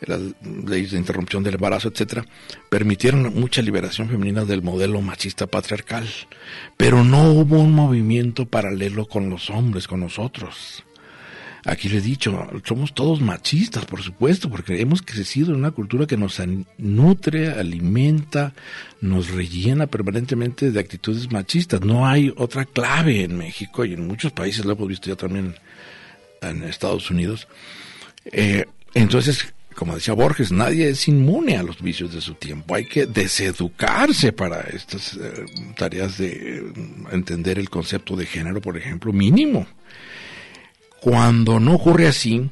las 0.00 0.20
leyes 0.42 0.92
de 0.92 0.98
interrupción 0.98 1.42
del 1.42 1.54
embarazo, 1.54 1.88
etcétera, 1.88 2.24
permitieron 2.68 3.34
mucha 3.34 3.62
liberación 3.62 4.08
femenina 4.08 4.44
del 4.44 4.62
modelo 4.62 5.00
machista 5.00 5.46
patriarcal, 5.46 6.08
pero 6.76 7.04
no 7.04 7.30
hubo 7.32 7.58
un 7.58 7.72
movimiento 7.72 8.46
paralelo 8.46 9.06
con 9.06 9.30
los 9.30 9.50
hombres, 9.50 9.86
con 9.88 10.00
nosotros. 10.00 10.84
Aquí 11.66 11.88
le 11.88 11.98
he 11.98 12.00
dicho, 12.00 12.48
somos 12.64 12.94
todos 12.94 13.20
machistas, 13.20 13.84
por 13.86 14.00
supuesto, 14.00 14.48
porque 14.48 14.80
hemos 14.80 15.02
crecido 15.02 15.50
en 15.50 15.56
una 15.56 15.72
cultura 15.72 16.06
que 16.06 16.16
nos 16.16 16.40
nutre, 16.78 17.48
alimenta, 17.48 18.54
nos 19.00 19.30
rellena 19.30 19.88
permanentemente 19.88 20.70
de 20.70 20.78
actitudes 20.78 21.32
machistas. 21.32 21.80
No 21.80 22.06
hay 22.06 22.32
otra 22.36 22.66
clave 22.66 23.24
en 23.24 23.36
México 23.36 23.84
y 23.84 23.94
en 23.94 24.06
muchos 24.06 24.30
países, 24.30 24.64
lo 24.64 24.74
hemos 24.74 24.86
visto 24.86 25.10
ya 25.10 25.16
también 25.16 25.56
en 26.40 26.62
Estados 26.62 27.10
Unidos. 27.10 27.48
Eh, 28.26 28.64
entonces, 28.94 29.52
como 29.74 29.96
decía 29.96 30.14
Borges, 30.14 30.52
nadie 30.52 30.88
es 30.90 31.08
inmune 31.08 31.56
a 31.56 31.64
los 31.64 31.82
vicios 31.82 32.14
de 32.14 32.20
su 32.20 32.34
tiempo. 32.34 32.76
Hay 32.76 32.86
que 32.86 33.06
deseducarse 33.06 34.32
para 34.32 34.60
estas 34.60 35.14
eh, 35.14 35.44
tareas 35.76 36.18
de 36.18 36.64
entender 37.10 37.58
el 37.58 37.68
concepto 37.70 38.14
de 38.14 38.24
género, 38.24 38.60
por 38.60 38.76
ejemplo, 38.76 39.12
mínimo. 39.12 39.66
Cuando 41.00 41.60
no 41.60 41.74
ocurre 41.74 42.08
así, 42.08 42.50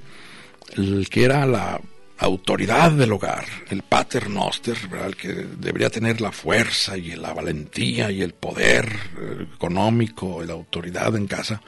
el 0.76 1.08
que 1.08 1.24
era 1.24 1.46
la 1.46 1.80
autoridad 2.18 2.92
del 2.92 3.12
hogar, 3.12 3.44
el 3.70 3.82
paternoster, 3.82 4.76
el 5.04 5.16
que 5.16 5.28
debería 5.28 5.90
tener 5.90 6.20
la 6.20 6.32
fuerza 6.32 6.96
y 6.96 7.16
la 7.16 7.32
valentía 7.32 8.10
y 8.10 8.22
el 8.22 8.34
poder 8.34 8.86
eh, 9.18 9.46
económico, 9.54 10.42
la 10.44 10.52
autoridad 10.52 11.16
en 11.16 11.26
casa, 11.26 11.60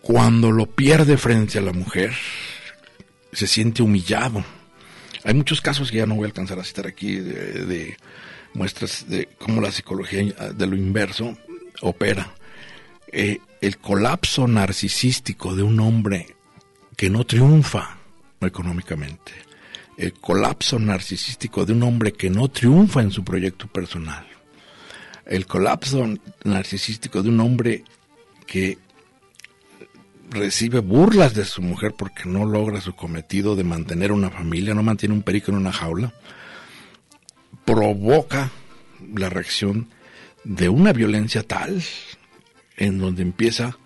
cuando 0.00 0.52
lo 0.52 0.66
pierde 0.66 1.16
frente 1.16 1.58
a 1.58 1.62
la 1.62 1.72
mujer, 1.72 2.12
se 3.32 3.46
siente 3.46 3.82
humillado. 3.82 4.44
Hay 5.24 5.34
muchos 5.34 5.60
casos 5.60 5.90
que 5.90 5.98
ya 5.98 6.06
no 6.06 6.14
voy 6.14 6.24
a 6.24 6.28
alcanzar 6.28 6.58
a 6.58 6.64
citar 6.64 6.86
aquí 6.86 7.16
de 7.16 7.96
muestras 8.56 9.08
de 9.08 9.28
cómo 9.38 9.60
la 9.60 9.70
psicología 9.70 10.22
de 10.52 10.66
lo 10.66 10.76
inverso 10.76 11.36
opera. 11.82 12.32
Eh, 13.18 13.40
el 13.62 13.78
colapso 13.78 14.46
narcisístico 14.46 15.56
de 15.56 15.62
un 15.62 15.80
hombre 15.80 16.36
que 16.98 17.08
no 17.08 17.24
triunfa 17.24 17.96
económicamente, 18.42 19.32
el 19.96 20.12
colapso 20.12 20.78
narcisístico 20.78 21.64
de 21.64 21.72
un 21.72 21.82
hombre 21.84 22.12
que 22.12 22.28
no 22.28 22.48
triunfa 22.48 23.00
en 23.00 23.10
su 23.10 23.24
proyecto 23.24 23.68
personal, 23.68 24.26
el 25.24 25.46
colapso 25.46 26.06
narcisístico 26.44 27.22
de 27.22 27.30
un 27.30 27.40
hombre 27.40 27.84
que 28.46 28.76
recibe 30.28 30.80
burlas 30.80 31.32
de 31.32 31.46
su 31.46 31.62
mujer 31.62 31.94
porque 31.96 32.26
no 32.26 32.44
logra 32.44 32.82
su 32.82 32.94
cometido 32.94 33.56
de 33.56 33.64
mantener 33.64 34.12
una 34.12 34.28
familia, 34.28 34.74
no 34.74 34.82
mantiene 34.82 35.14
un 35.14 35.22
perico 35.22 35.50
en 35.52 35.56
una 35.56 35.72
jaula, 35.72 36.12
provoca 37.64 38.50
la 39.14 39.30
reacción 39.30 39.88
de 40.44 40.68
una 40.68 40.92
violencia 40.92 41.42
tal 41.42 41.82
en 42.76 42.98
donde 42.98 43.22
empieza 43.22 43.78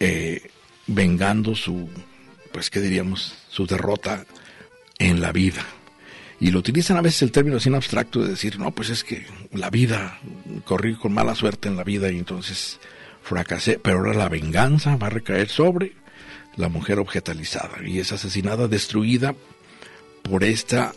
eh, 0.00 0.50
vengando 0.86 1.54
su, 1.54 1.88
pues 2.52 2.70
qué 2.70 2.80
diríamos, 2.80 3.34
su 3.48 3.66
derrota 3.66 4.26
en 4.98 5.20
la 5.20 5.32
vida. 5.32 5.64
Y 6.40 6.50
lo 6.50 6.60
utilizan 6.60 6.96
a 6.96 7.02
veces 7.02 7.22
el 7.22 7.32
término 7.32 7.56
así 7.56 7.68
en 7.68 7.74
abstracto 7.74 8.22
de 8.22 8.30
decir, 8.30 8.58
no, 8.58 8.70
pues 8.70 8.90
es 8.90 9.02
que 9.02 9.26
la 9.52 9.70
vida, 9.70 10.20
corrí 10.64 10.94
con 10.94 11.12
mala 11.12 11.34
suerte 11.34 11.68
en 11.68 11.76
la 11.76 11.84
vida 11.84 12.10
y 12.10 12.18
entonces 12.18 12.78
fracasé, 13.22 13.78
pero 13.82 13.98
ahora 13.98 14.14
la 14.14 14.28
venganza 14.28 14.96
va 14.96 15.08
a 15.08 15.10
recaer 15.10 15.48
sobre 15.48 15.92
la 16.56 16.68
mujer 16.68 16.98
objetalizada 16.98 17.78
y 17.84 17.98
es 17.98 18.12
asesinada, 18.12 18.68
destruida 18.68 19.34
por 20.22 20.44
esta 20.44 20.92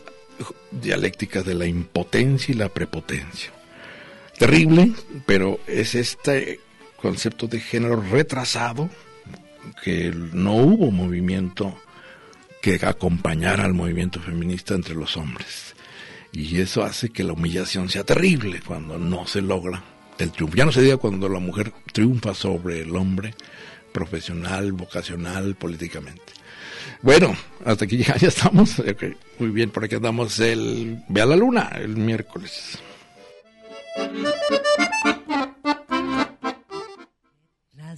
dialéctica 0.71 1.43
de 1.43 1.55
la 1.55 1.65
impotencia 1.65 2.53
y 2.53 2.57
la 2.57 2.69
prepotencia. 2.69 3.51
Terrible, 4.37 4.93
pero 5.25 5.59
es 5.67 5.95
este 5.95 6.59
concepto 7.01 7.47
de 7.47 7.59
género 7.59 8.01
retrasado, 8.01 8.89
que 9.83 10.11
no 10.11 10.55
hubo 10.55 10.91
movimiento 10.91 11.77
que 12.61 12.79
acompañara 12.83 13.65
al 13.65 13.73
movimiento 13.73 14.19
feminista 14.19 14.75
entre 14.75 14.95
los 14.95 15.17
hombres. 15.17 15.75
Y 16.31 16.61
eso 16.61 16.83
hace 16.83 17.09
que 17.09 17.23
la 17.23 17.33
humillación 17.33 17.89
sea 17.89 18.03
terrible 18.03 18.61
cuando 18.65 18.97
no 18.97 19.27
se 19.27 19.41
logra 19.41 19.83
el 20.17 20.31
triunfo. 20.31 20.55
Ya 20.55 20.65
no 20.65 20.71
se 20.71 20.81
diga 20.81 20.97
cuando 20.97 21.27
la 21.27 21.39
mujer 21.39 21.73
triunfa 21.91 22.33
sobre 22.33 22.81
el 22.81 22.95
hombre, 22.95 23.33
profesional, 23.91 24.71
vocacional, 24.71 25.55
políticamente. 25.55 26.33
Bueno, 27.01 27.35
hasta 27.65 27.85
aquí 27.85 27.97
ya, 28.03 28.13
estamos. 28.13 28.81
muy 29.39 29.49
bien, 29.49 29.71
por 29.71 29.83
aquí 29.83 29.95
andamos 29.95 30.39
el 30.39 31.03
Ve 31.09 31.21
a 31.21 31.25
la 31.25 31.35
Luna 31.35 31.71
el 31.75 31.97
miércoles. 31.97 32.77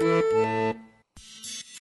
Música 0.00 0.85